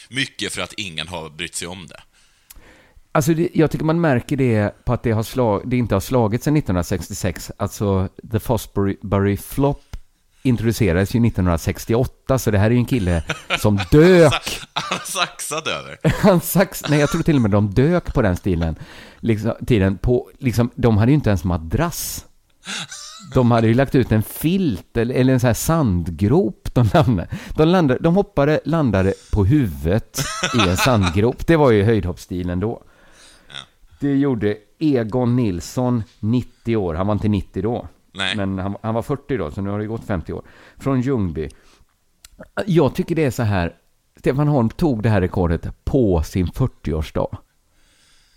[0.09, 2.01] Mycket för att ingen har brytt sig om det.
[3.11, 5.99] Alltså det, jag tycker man märker det på att det, har slag, det inte har
[5.99, 7.51] slagit sedan 1966.
[7.57, 9.81] Alltså, The Fosbury Flop
[10.43, 13.23] introducerades ju 1968, så det här är ju en kille
[13.59, 14.59] som dök.
[14.73, 15.99] Han saxade över.
[16.21, 18.75] Han sax, nej, jag tror till och med de dök på den stilen.
[19.19, 22.25] Liksom, tiden på, liksom, de hade ju inte ens madrass.
[23.33, 26.69] De hade ju lagt ut en filt eller, eller en sån här sandgrop.
[26.73, 30.19] De, landade, de, landade, de hoppade, landade på huvudet
[30.55, 31.47] i en sandgrop.
[31.47, 32.83] Det var ju höjdhoppsstilen då.
[33.99, 36.93] Det gjorde Egon Nilsson, 90 år.
[36.93, 37.87] Han var inte 90 då.
[38.13, 38.35] Nej.
[38.35, 40.41] Men han, han var 40 då, så nu har det gått 50 år.
[40.77, 41.49] Från Ljungby.
[42.65, 43.75] Jag tycker det är så här.
[44.15, 47.37] Stefan Holm tog det här rekordet på sin 40-årsdag.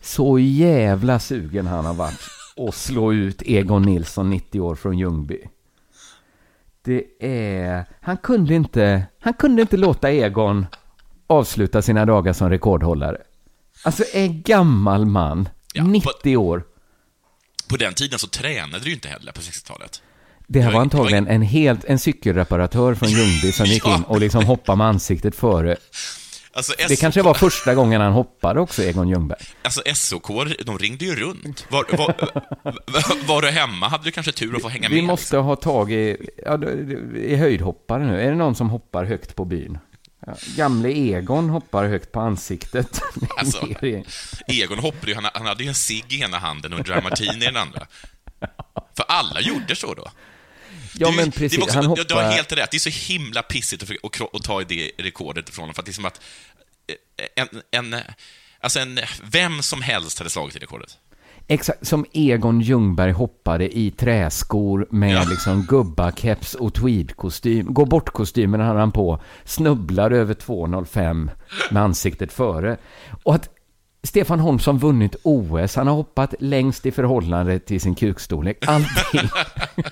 [0.01, 2.21] Så jävla sugen han har varit
[2.69, 5.43] att slå ut Egon Nilsson, 90 år, från Ljungby.
[6.83, 7.85] Det är...
[8.01, 10.67] Han kunde inte, han kunde inte låta Egon
[11.27, 13.19] avsluta sina dagar som rekordhållare.
[13.83, 16.65] Alltså en gammal man, 90 år.
[17.69, 20.03] På den tiden så tränade du ju inte heller på 60-talet.
[20.47, 23.97] Det här var antagligen en, helt, en cykelreparatör från Ljungby som gick Ja.
[23.97, 25.77] in och liksom hoppade med ansiktet före.
[26.55, 29.39] Alltså, Det kanske var första gången han hoppade också, Egon Ljungberg.
[29.63, 30.29] Alltså SOK,
[30.67, 31.67] de ringde ju runt.
[31.71, 32.15] Var, var,
[33.29, 35.05] var du hemma hade du kanske tur att få hänga Vi med.
[35.05, 36.17] måste ha tag i,
[36.47, 36.59] ja,
[37.17, 38.21] i höjdhoppare nu.
[38.21, 39.79] Är det någon som hoppar högt på byn?
[40.27, 43.01] Ja, gamle Egon hoppar högt på ansiktet.
[43.39, 43.69] Alltså,
[44.47, 47.01] Egon hoppade ju, han, han hade ju en cigg i ena handen och en dry
[47.03, 47.87] martini i den andra.
[48.97, 50.11] För alla gjorde så då.
[50.95, 51.59] Ja, Det ju- men det precis.
[51.63, 52.37] också, Han du- Du har hoppar...
[52.37, 55.63] helt rätt, det är så himla pissigt att, att, att ta i det rekordet ifrån
[55.63, 56.21] honom, för att det är som att
[57.37, 57.63] eh, en,
[57.93, 58.01] en,
[58.61, 60.99] alltså en, vem som helst hade slagit i rekordet.
[61.47, 67.75] Exakt, som Egon Ljungberg hoppade i träskor med liksom gubbakeps och tweedkostym.
[67.75, 71.31] Gå bort-kostymen hade han på, snubblar över 2,05
[71.71, 72.77] med ansiktet före.
[73.25, 73.49] Och att
[74.03, 78.69] Stefan Holmsson vunnit OS, han har hoppat längst i förhållande till sin kukstorlek.
[78.69, 79.29] Allting.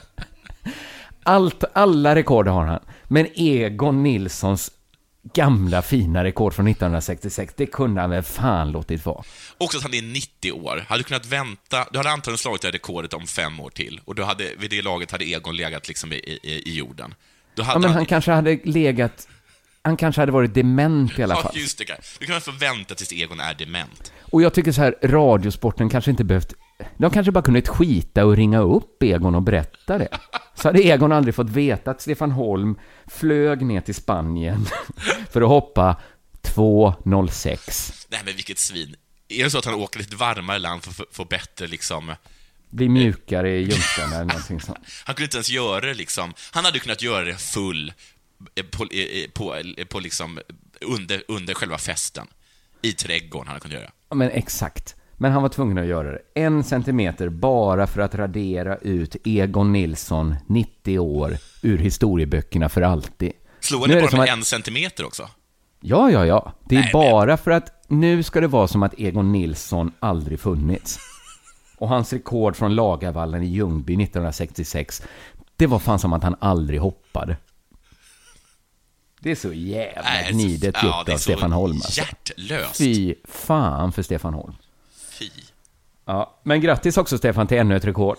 [1.23, 2.81] Allt, alla rekord har han.
[3.05, 4.71] Men Egon Nilssons
[5.23, 9.25] gamla fina rekord från 1966, det kunde han väl fan låtit vara.
[9.59, 10.85] Också att han är 90 år.
[10.89, 14.01] Hade du kunnat vänta, du hade antagligen slagit det här rekordet om fem år till.
[14.05, 17.15] Och du hade, vid det laget hade Egon legat liksom i, i, i jorden.
[17.55, 19.29] Ja, men han kanske hade legat...
[19.83, 21.53] Han kanske hade varit dement i alla fall.
[21.55, 21.85] Ja, just det.
[22.19, 24.13] Du kan väl få vänta tills Egon är dement.
[24.21, 26.55] Och jag tycker så här, radiosporten kanske inte behövt...
[26.97, 30.09] De kanske bara kunnat skita och ringa upp Egon och berätta det.
[30.55, 34.67] Så hade Egon aldrig fått veta att Stefan Holm flög ner till Spanien
[35.31, 36.01] för att hoppa
[36.43, 38.07] 2.06.
[38.09, 38.97] Nej, men vilket svin.
[39.29, 42.15] Är det så att han åker till ett varmare land för att få bättre liksom...
[42.71, 44.79] Bli mjukare i ljumskarna eller någonting sånt.
[45.05, 46.35] Han kunde inte ens göra det liksom...
[46.51, 47.93] Han hade kunnat göra det full
[48.55, 50.41] eh, på, eh, på, eh, på liksom
[50.81, 52.27] under, under själva festen.
[52.83, 53.91] I trädgården han kunnat göra.
[54.09, 54.97] Ja, men exakt.
[55.23, 56.19] Men han var tvungen att göra det.
[56.35, 63.33] En centimeter bara för att radera ut Egon Nilsson, 90 år, ur historieböckerna för alltid.
[63.61, 65.29] Slog han bara med att- en centimeter också?
[65.81, 66.53] Ja, ja, ja.
[66.69, 70.41] Det är Nej, bara för att nu ska det vara som att Egon Nilsson aldrig
[70.41, 70.99] funnits.
[71.79, 75.03] Och hans rekord från Lagavallen i Ljungby 1966,
[75.57, 77.37] det var fan som att han aldrig hoppade.
[79.21, 81.73] Det är så jävla gnidet gjort av Stefan Holm.
[81.77, 82.01] Alltså.
[82.01, 82.77] hjärtlöst.
[82.79, 84.55] Fy fan för Stefan Holm.
[85.21, 85.31] Fy.
[86.07, 88.17] Ja, men grattis också Stefan till ännu ett rekord.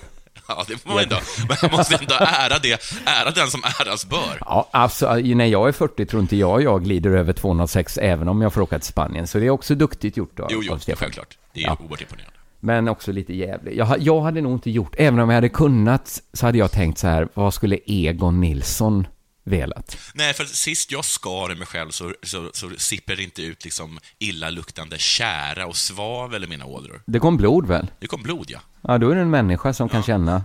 [0.47, 1.15] Ja, det får man ändå.
[1.49, 2.81] Men man måste ändå ära det.
[3.05, 4.37] Ära den som äras bör.
[4.39, 8.41] Ja, alltså när jag är 40 tror inte jag jag glider över 206 även om
[8.41, 9.27] jag får åka till Spanien.
[9.27, 10.97] Så det är också duktigt gjort av, Jo, jo, av Stefan.
[10.99, 11.37] självklart.
[11.53, 11.77] Det är Ja.
[11.79, 12.33] oerhört imponerande.
[12.59, 13.75] Men också lite jävligt.
[13.75, 16.97] Jag, jag hade nog inte gjort, även om jag hade kunnat, så hade jag tänkt
[16.99, 19.07] så här, vad skulle Egon Nilsson
[19.43, 19.97] velat?
[20.13, 23.63] Nej, för sist jag skar i mig själv så, så, så sipprar det inte ut
[23.63, 27.01] liksom illaluktande kära och svavel i mina ådror.
[27.05, 27.87] Det kom blod väl?
[27.99, 28.59] Det kom blod, ja.
[28.81, 30.43] Ja, då är det en människa som kan känna.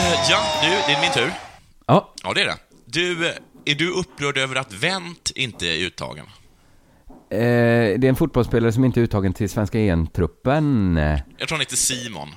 [0.00, 1.32] Eh, Ja, du, det är min tur.
[1.86, 2.14] Ja.
[2.22, 2.56] Ja, det är det.
[2.86, 3.34] Du, eh,
[3.64, 6.26] är du upprörd över att Wendt inte är uttagen?
[7.30, 10.96] Eh, det är en fotbollsspelare som inte är uttagen till svenska EM-truppen.
[11.38, 12.28] Jag tror han heter Simon.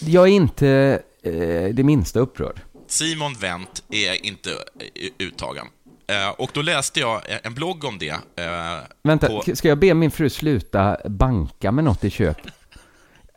[0.00, 2.60] Jag är inte eh, det minsta upprörd.
[2.88, 5.66] Simon Wendt är inte eh, uttagen.
[6.06, 8.08] Eh, Och då läste jag en blogg om det.
[8.36, 12.52] eh, Vänta, på- ska jag be min fru sluta banka med något i köket?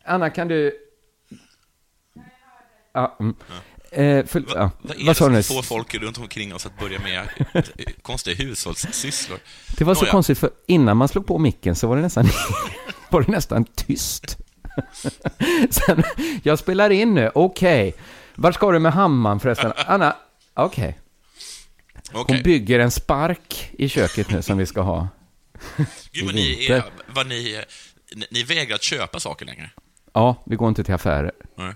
[0.06, 0.74] Anna, kan du...
[2.94, 3.36] Ja, mm.
[3.92, 4.72] Eh, för, ja.
[4.82, 7.64] Vad är Vad det som får folk runt omkring oss att börja med eh,
[8.02, 9.40] konstiga hushållssysslor?
[9.78, 10.12] Det var så Nåja.
[10.12, 12.26] konstigt, för innan man slog på micken så var det nästan,
[13.10, 14.38] var det nästan tyst.
[15.70, 16.04] Sen,
[16.44, 17.94] jag spelar in nu, okej.
[18.36, 19.72] Var ska du med hammaren förresten?
[19.86, 20.16] Anna,
[20.54, 21.00] okej.
[22.12, 22.44] Hon Okej.
[22.44, 25.08] bygger en spark i köket nu som vi ska ha.
[26.12, 27.64] Gud vad ni, är, vad ni,
[28.16, 29.70] ni, ni vägrar att köpa saker längre.
[30.14, 31.32] Ja, vi går inte till affärer.
[31.58, 31.74] Nej.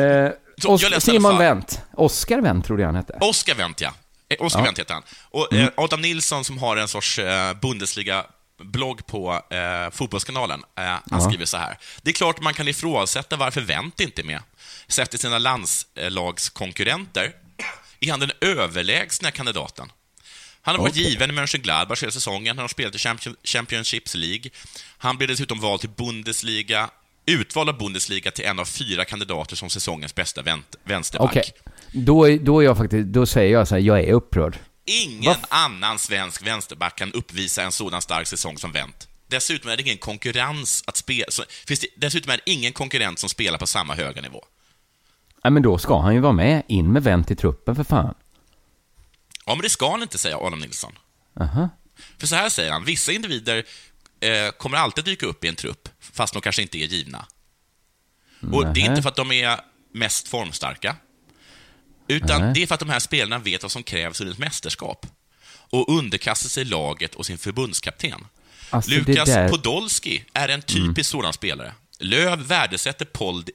[0.00, 0.30] Eh,
[0.62, 1.38] Så, Os- Simon.
[1.38, 1.82] Wendt.
[1.92, 3.18] Oskar Wendt trodde jag han hette.
[3.20, 3.92] Oskar Wendt, ja.
[4.28, 4.64] Eh, Oskar Ja.
[4.64, 5.02] Wendt heter han.
[5.30, 5.64] Och Mm.
[5.64, 7.54] eh, Adam Nilsson som har en sorts eh,
[8.58, 11.20] Bundesliga-blogg på eh, Fotbollskanalen, eh, han Ja.
[11.20, 11.78] skriver så här.
[12.02, 14.40] Det är klart man kan ifrågasätta varför Wendt inte är med.
[14.86, 17.32] Så efter sina landslagskonkurrenter
[18.00, 19.92] är han den överlägsna kandidaten.
[20.62, 21.10] Han har varit Okej.
[21.10, 22.56] given i Mönchengladbach hela säsongen.
[22.58, 24.50] Han har spelat i Champion, Championships League.
[24.98, 26.90] Han blev dessutom vald till Bundesliga,
[27.26, 30.42] utvald av Bundesliga till en av fyra kandidater som säsongens bästa
[30.84, 31.30] vänsterback.
[31.30, 31.52] Okej,
[31.92, 34.56] då, då är jag faktiskt, då säger jag så här, jag är upprörd.
[34.88, 39.08] Ingen annan svensk vänsterback kan uppvisa en sådan stark säsong som Wendt.
[39.26, 41.26] Dessutom är det ingen konkurrens att spela...
[41.66, 44.44] Finns det, dessutom är det ingen konkurrent som spelar på samma höga nivå.
[45.44, 46.62] Nej, men då ska han ju vara med.
[46.68, 48.14] In med Wendt i truppen för fan.
[49.46, 50.92] Ja, men det ska han inte säga, Adam Nilsson.
[51.40, 51.68] Aha.
[52.18, 53.64] För så här säger han, vissa individer
[54.20, 57.26] eh, kommer alltid dyka upp i en trupp, fast de kanske inte är givna.
[58.52, 59.60] Och det är inte för att de är
[59.92, 60.96] mest formstarka,
[62.08, 62.52] utan Nähä.
[62.52, 65.06] det är för att de här spelarna vet vad som krävs under ett mästerskap
[65.70, 68.26] och underkastar sig laget och sin förbundskapten.
[68.70, 71.72] Alltså, Lukas där- Podolski är en typisk sådan spelare.
[71.98, 73.52] Löv värdesätter Poldi,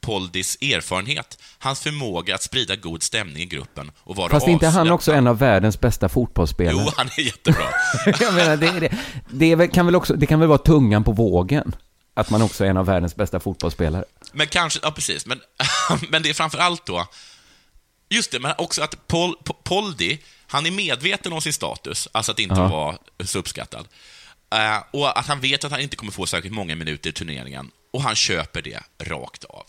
[0.00, 4.66] Poldis erfarenhet, hans förmåga att sprida god stämning i gruppen och vara Fast är inte
[4.66, 6.84] han också en av världens bästa fotbollsspelare?
[6.86, 7.64] Jo, han är jättebra.
[8.20, 8.92] jag menar, det, det,
[9.30, 11.76] det, är väl, kan väl också, det kan väl vara tungan på vågen?
[12.14, 14.04] Att man också är en av världens bästa fotbollsspelare.
[14.32, 15.40] Men kanske, ja precis, men,
[16.08, 17.06] men det är framför allt då,
[18.08, 22.38] just det, men också att Pol, Poldi, han är medveten om sin status, alltså att
[22.38, 22.68] inte Ja.
[22.68, 23.88] vara så uppskattad.
[24.52, 27.70] Eh, och att han vet att han inte kommer få särskilt många minuter i turneringen,
[27.92, 29.64] och han köper det rakt av.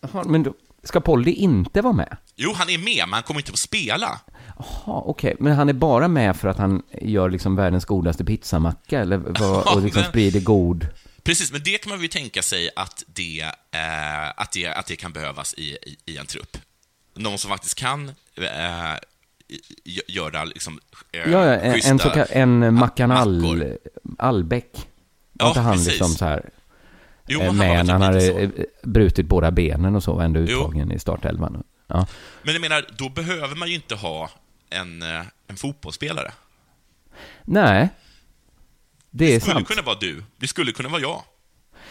[0.00, 2.16] Jaha, men då, ska Polly inte vara med?
[2.36, 4.20] Jo, han är med, men han kommer inte att spela.
[4.58, 5.36] Jaha, okej.
[5.40, 9.74] Men han är bara med för att han gör liksom världens godaste pizzamacka, eller vad,
[9.76, 10.86] och liksom men- sprider god...
[11.22, 14.96] Precis, men det kan man ju tänka sig att det, eh, att det, att det
[14.96, 16.56] kan behövas i, i, i en trupp.
[17.18, 18.42] Någon som faktiskt kan eh,
[19.84, 20.80] gö- göra liksom,
[21.12, 23.78] eh, Ja, ja, en, schyssta en, så, en Mackan mackor.
[24.18, 24.88] Allbäck.
[25.32, 25.88] Var Ja, han precis.
[25.88, 26.50] liksom så här...
[27.26, 28.50] Jo, eh, han var med han hade eh,
[28.82, 30.46] brutit båda benen och så, och ändå Jo.
[30.46, 31.62] uttagen i startelvan.
[31.86, 32.06] Ja.
[32.42, 34.30] Men jag menar, då behöver man ju inte ha
[34.70, 36.32] en, eh, en fotbollsspelare.
[37.44, 37.88] Nej.
[39.10, 39.68] Det är Det skulle sant.
[39.68, 40.22] kunna vara du.
[40.36, 41.22] Det skulle kunna vara jag.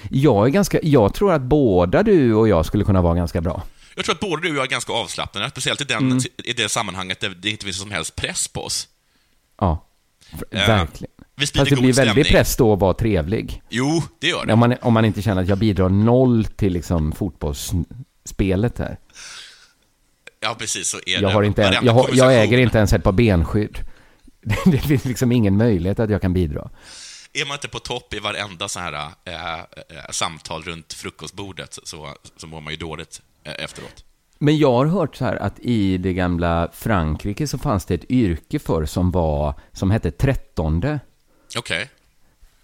[0.10, 3.64] Jag är ganska, jag tror att båda du och jag skulle kunna vara ganska bra.
[3.98, 6.20] Jag tror att både du och jag är ganska avslappnade, speciellt i, den, Mm.
[6.43, 8.88] i det sammanhanget där det inte finns någon som helst press på oss.
[9.60, 9.86] Ja,
[10.50, 10.58] Ja.
[10.68, 11.12] verkligen.
[11.36, 12.24] Vi sprider Fast det blir väldigt stämning.
[12.32, 13.62] press då att vara trevlig.
[13.70, 14.54] Jo, det gör det.
[14.54, 18.98] Om man, om man inte känner att jag bidrar noll till liksom fotbollsspelet här.
[20.39, 21.32] Ja, precis, så är Jag, det.
[21.34, 23.80] har inte en, jag, har, jag äger inte ens ett par benskydd.
[24.66, 26.70] Det finns liksom ingen möjlighet att jag kan bidra.
[27.34, 28.93] Är man inte på topp i varenda så här
[29.26, 29.60] äh, äh,
[30.12, 33.22] samtal runt frukostbordet så, så mår man ju dåligt
[33.54, 34.04] efteråt.
[34.39, 38.12] Men jag har hört så här att i det gamla Frankrike så fanns det ett
[38.12, 41.00] yrke för som var, som hette trettonde.
[41.58, 41.89] Okej.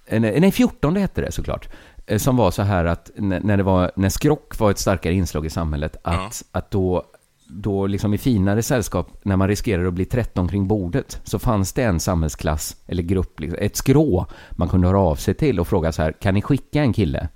[0.05, 1.69] Eh, Nej, nej, 14 hette det såklart.
[2.05, 5.45] Eh, Som var så här att när, det var, när skrock var ett starkare inslag
[5.45, 7.03] i samhället, att, att då,
[7.47, 11.73] då liksom i finare sällskap, när man riskerade att bli 13 kring bordet, så fanns
[11.73, 15.67] det en samhällsklass, eller grupp, liksom, ett skrå man kunde höra av sig till och
[15.67, 17.27] fråga så här, kan ni skicka en kille?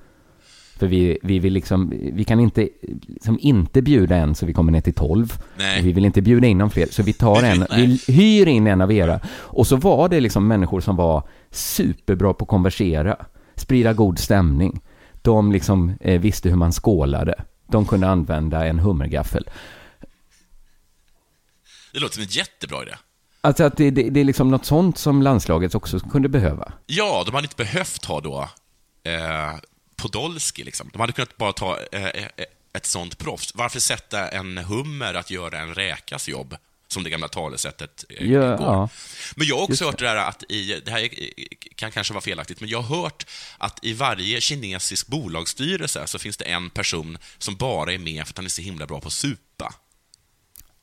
[0.77, 2.69] För vi, vi vill liksom, vi kan inte,
[3.07, 5.33] liksom inte bjuda en så vi kommer ner till 12.
[5.57, 5.81] Nej.
[5.81, 8.81] Vi vill inte bjuda in någon fler, så vi tar en, vi hyr in en
[8.81, 9.19] av era.
[9.27, 13.25] Och så var det liksom människor som var superbra på att konversera,
[13.55, 14.81] sprida god stämning.
[15.21, 17.43] De liksom eh, visste hur man skålade.
[17.67, 19.49] De kunde använda en hummergaffel.
[21.93, 22.93] Det låter som en jättebra idé.
[23.41, 26.71] Alltså att det, det, det är liksom något sånt som landslaget också kunde behöva.
[26.85, 28.49] Ja, de hade inte behövt ha då
[29.03, 29.55] eh,
[30.01, 30.89] Podolski, liksom.
[30.93, 32.25] De hade kunnat bara ta eh, eh,
[32.73, 33.51] ett sånt proffs.
[33.55, 36.55] Varför sätta en hummer att göra en räkas jobb,
[36.87, 38.49] som det gamla talesättet eh, Ja, går?
[38.67, 38.89] ja.
[39.35, 41.29] Men jag har också Just hört det där att i, det här är-
[41.75, 43.25] kan kanske vara felaktigt, men jag har hört
[43.57, 48.33] att i varje kinesisk bolagsstyrelse så finns det en person som bara är med för
[48.33, 49.73] att han är så himla bra på att supa.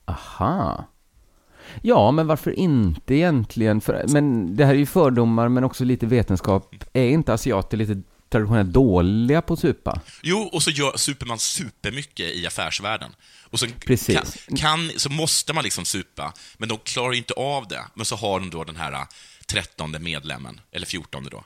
[0.05, 0.89] Aha.
[1.83, 3.81] Ja, men varför inte egentligen?
[3.81, 6.75] För, men det här är ju fördomar, men också lite vetenskap.
[6.93, 8.03] Är inte asiater lite
[8.39, 10.01] traditionellt dåliga på att supa.
[10.23, 13.15] Jo, och så gör, super man supermycket i affärsvärlden.
[13.51, 14.15] Och så, Precis.
[14.49, 17.85] Kan, kan, så måste man liksom supa, men de klarar inte av det.
[17.95, 19.01] Men så har de då den här äh,
[19.47, 21.45] trettonde medlemmen, eller fjortonde då.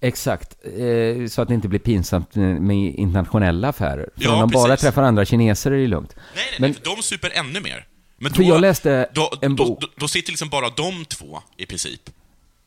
[0.00, 4.08] Exakt, eh, så att det inte blir pinsamt med internationella affärer.
[4.16, 4.82] För Ja, om de bara precis.
[4.82, 6.14] träffar andra kineser är det lugnt.
[6.16, 7.86] Nej, nej, Men- nej, de super ännu mer.
[8.16, 9.80] Men För då, jag läste då, en bok.
[9.80, 12.00] Då, då sitter liksom bara de två, i princip.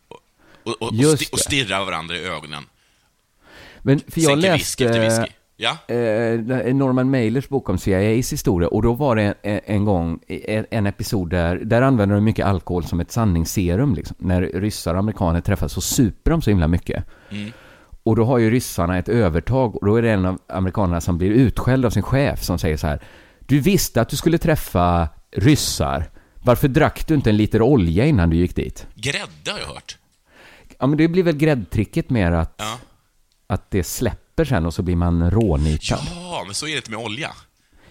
[0.08, 0.20] Och,
[0.64, 2.64] och, och, sti- och stirrar varandra i ögonen.
[3.84, 5.34] Men för jag Sänker whisky efter läste whisky.
[5.56, 5.78] Ja.
[5.88, 10.66] eh, Norman Mailers bok om CIAs historia och då var det en, en gång en,
[10.72, 13.96] en episod där, där använder de mycket alkohol som ett sanningsserum.
[13.96, 14.16] Liksom.
[14.20, 17.04] När ryssar och amerikaner träffas så super de så himla mycket.
[17.32, 17.52] Mm.
[18.04, 21.18] Och då har ju ryssarna ett övertag och då är det en av amerikanerna som
[21.18, 23.00] blir utskälld av sin chef som säger så här.
[23.40, 26.10] Du visste att du skulle träffa ryssar.
[26.44, 28.88] Varför drack du inte en liter olja innan du gick dit?
[28.96, 29.98] Grädde har jag hört.
[30.80, 32.78] Ja, men det blir väl gräddtricket mer att, Ja.
[33.48, 36.00] Att det släpper sen och så blir man rånitad.
[36.16, 37.36] Ja, men så är det inte med olja.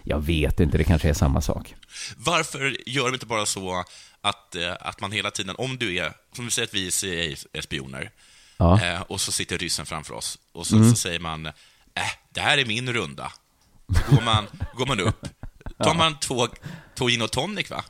[0.03, 1.75] Jag vet inte, det kanske är samma sak.
[2.17, 3.83] Varför gör de inte bara så
[4.21, 6.91] att, eh, att man hela tiden, om du är, som vi säger att vi är
[6.91, 8.11] CIA-spioner,
[8.57, 8.81] Ja.
[8.85, 10.89] eh, och så sitter ryssen framför oss, och så, Mm.
[10.89, 11.51] så säger man, äh,
[12.29, 13.31] det här är min runda.
[14.09, 14.47] Så går man,
[14.77, 15.25] går man upp,
[15.77, 16.47] tar man två,
[16.95, 17.83] två gin och tonic, va?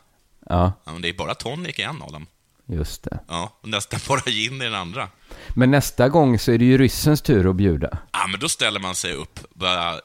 [0.49, 2.28] Ja, Ja, men det är bara tonic i en av dem.
[2.66, 3.20] Just det.
[3.28, 5.09] Ja, och nästan bara gin i den andra.
[5.55, 7.97] Men nästa gång så är det ju ryssens tur att bjuda.
[8.11, 9.99] Ja, men då ställer man sig upp, bara, äh,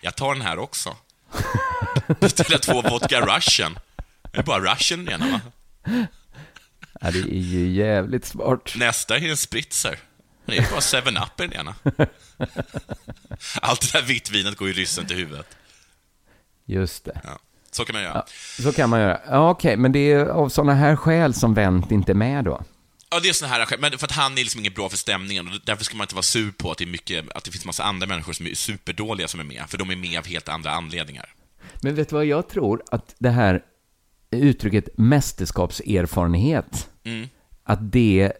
[0.00, 0.96] jag tar den här också.
[2.20, 3.78] Då ställer jag två vodka russian.
[4.32, 5.40] Det är bara russian i ena, va?
[7.00, 8.74] Ja, det är ju jävligt smart.
[8.76, 9.98] Nästa är en spritzer.
[10.46, 11.74] Det är bara 7-Up i den ena.
[13.62, 15.56] Allt det där vitt vinet går ju ryssen till huvudet.
[16.64, 17.20] Just det.
[17.24, 17.38] Ja,
[17.78, 18.14] så kan man göra.
[18.14, 19.20] Ja, så kan man göra.
[19.28, 22.62] Ja, okej, men det är av sådana här skäl som Wendt inte är med då?
[23.10, 23.80] Ja, det är såna här skäl.
[23.80, 26.14] Men för att han är liksom inget bra för stämningen och därför ska man inte
[26.14, 28.54] vara sur på att det, är mycket, att det finns massa andra människor som är
[28.54, 31.26] superdåliga som är med, för de är med av helt andra anledningar.
[31.82, 32.82] Men vet du vad jag tror?
[32.90, 33.62] Att det här
[34.30, 37.28] uttrycket mästerskapserfarenhet, Mm.
[37.64, 38.32] att det,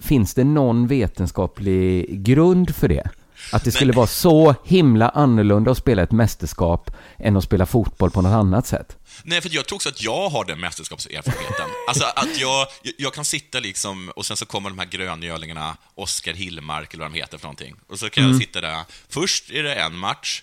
[0.00, 3.10] finns det någon vetenskaplig grund för det?
[3.52, 8.10] Att det skulle vara så himla annorlunda att spela ett mästerskap än att spela fotboll
[8.10, 8.96] på något annat sätt?
[9.22, 11.66] Nej, för jag tror också att jag har den mästerskapserfarenheten.
[11.88, 12.66] Alltså att jag,
[12.98, 17.12] jag kan sitta liksom, och sen så kommer de här gröngölingarna, Oskar Hillmark eller vad
[17.12, 17.74] de heter för någonting.
[17.88, 18.32] Och så kan Mm.
[18.36, 20.42] jag sitta där, först är det en match,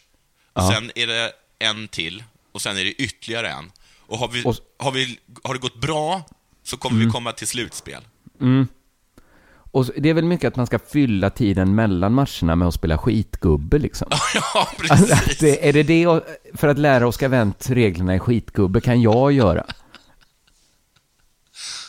[0.54, 0.72] och Ja.
[0.74, 3.72] sen är det en till, och sen är det ytterligare en.
[4.08, 6.22] Och har, vi, Och- har, vi, har det gått bra,
[6.64, 8.02] så kommer vi komma till slutspel.
[8.42, 8.68] Mm.
[9.74, 12.98] Och det är väl mycket att man ska fylla tiden mellan matcherna med att spela
[12.98, 14.08] skitgubbe liksom.
[14.34, 15.38] ja, Alltså, precis.
[15.38, 19.66] det, är det det, för att lära Oskar Wendt reglerna i skitgubbe kan jag göra?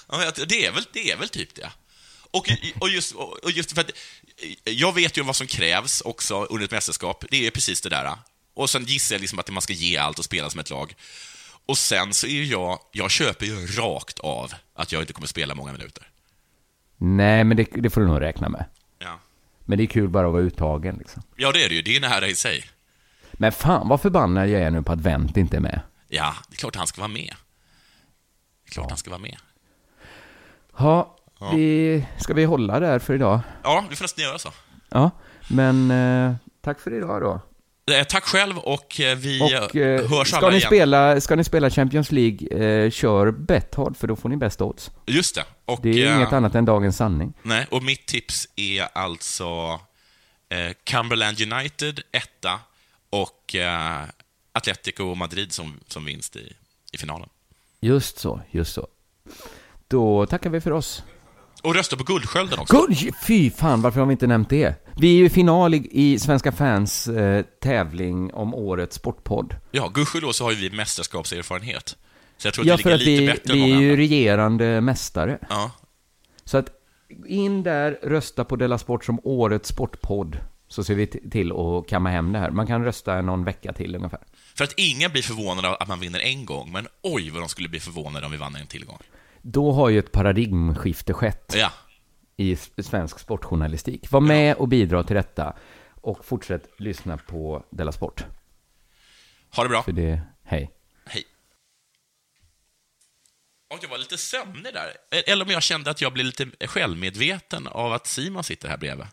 [0.09, 1.71] Ja, det, är väl, det är väl typ det.
[2.31, 2.49] Och,
[2.81, 3.91] och, just, och just för att
[4.65, 7.25] jag vet ju vad som krävs också under ett mästerskap.
[7.31, 8.13] Det är precis det där.
[8.55, 10.95] Och sen gissar jag liksom att man ska ge allt och spela som ett lag.
[11.67, 15.29] Och sen så är ju jag, jag köper ju rakt av att jag inte kommer
[15.29, 16.09] spela många minuter.
[16.97, 18.65] Nej, men det, det får du nog räkna med.
[18.99, 19.19] Ja.
[19.65, 21.23] Men det är kul bara att vara uttagen liksom.
[21.37, 21.83] Ja, det är det ju.
[21.83, 22.65] Det är nära i sig.
[23.33, 25.81] Men fan vad förbannad jag är nu på att Wendt inte är med.
[26.09, 27.35] Ja, det är klart han ska vara med.
[28.65, 29.37] Det är klart han ska vara med.
[30.73, 31.51] Ha, Ja.
[31.55, 33.41] vi, ska vi hålla där för idag?
[33.63, 34.49] Ja, vi får nästan göra så.
[34.89, 35.11] Ja,
[35.51, 37.41] men eh, tack för idag då.
[37.91, 40.67] Eh, Tack själv och eh, vi Och eh, hörs ska, alla ni igen.
[40.69, 42.49] spela, ska ni spela Champions League,
[42.85, 44.91] eh, kör Betthard för då får ni bäst odds.
[45.07, 45.45] Just det.
[45.65, 47.33] Och, Det är eh, inget annat än dagens sanning.
[47.43, 49.81] Nej, och mitt tips är alltså
[50.49, 52.61] eh, Cumberland United, etta,
[53.11, 54.03] och eh,
[54.53, 56.53] Atletico Madrid som, som vinst i,
[56.93, 57.29] i finalen.
[57.81, 58.87] Just så, just så.
[59.89, 61.03] Då tackar vi för oss.
[61.65, 62.87] Och rösta på Guldskölden också.
[62.89, 64.75] Gud, fy fan, varför har vi inte nämnt det?
[64.97, 69.57] Vi är ju i final i, i Svenska fans eh, tävling om årets sportpodd.
[69.71, 71.97] Ja, gudskelov så har ju vi mästerskapserfarenhet.
[72.37, 73.69] Så jag tror att Ja, vi för ligger att lite vi, bättre än vi är
[73.75, 74.03] många ju andra.
[74.03, 75.39] regerande mästare.
[75.49, 75.71] Ja.
[76.45, 76.69] Så att
[77.27, 80.39] in där, rösta på Della Sport som årets sportpodd.
[80.69, 82.51] Så ser vi t- till att kamma hem det här.
[82.51, 84.21] Man kan rösta någon vecka till ungefär.
[84.57, 87.49] För att ingen blir förvånad av att man vinner en gång, men oj vad de
[87.49, 88.99] skulle bli förvånade om vi vann en till gång.
[89.47, 91.73] Då har ju ett paradigmskifte skett Ja.
[92.37, 94.11] i svensk sportjournalistik.
[94.11, 95.57] Var med och bidra till detta.
[96.01, 98.25] Och fortsätt lyssna på Della Sport.
[99.57, 99.83] Ha det bra.
[99.83, 100.71] För det, hej.
[101.07, 101.25] Hej.
[103.75, 104.93] Och jag var lite sömnig där.
[105.27, 109.07] Eller om jag kände att jag blev lite självmedveten av att Simon sitter här bredvid.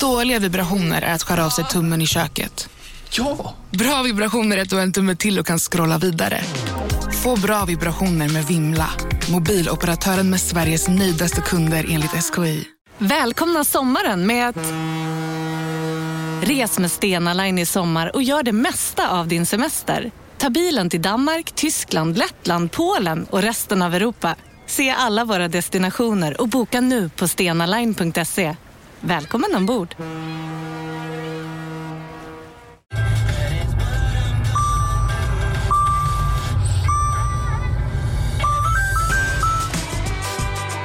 [0.00, 2.68] Dåliga vibrationer är att skära av sig tummen i köket.
[3.16, 3.54] Ja!
[3.70, 6.40] Bra vibrationer är att du har en tumme till och kan scrolla vidare.
[7.22, 8.90] Få bra vibrationer med Vimla.
[9.32, 12.64] Mobiloperatören med Sveriges nöjdaste kunder enligt SKI.
[12.98, 14.56] Välkomna sommaren med att...
[16.42, 20.10] Res med Stena Line i sommar och gör det mesta av din semester.
[20.38, 24.36] Ta bilen till Danmark, Tyskland, Lettland, Polen och resten av Europa.
[24.66, 28.56] Se alla våra destinationer och boka nu på stenaline.se.
[29.00, 29.94] Välkommen ombord!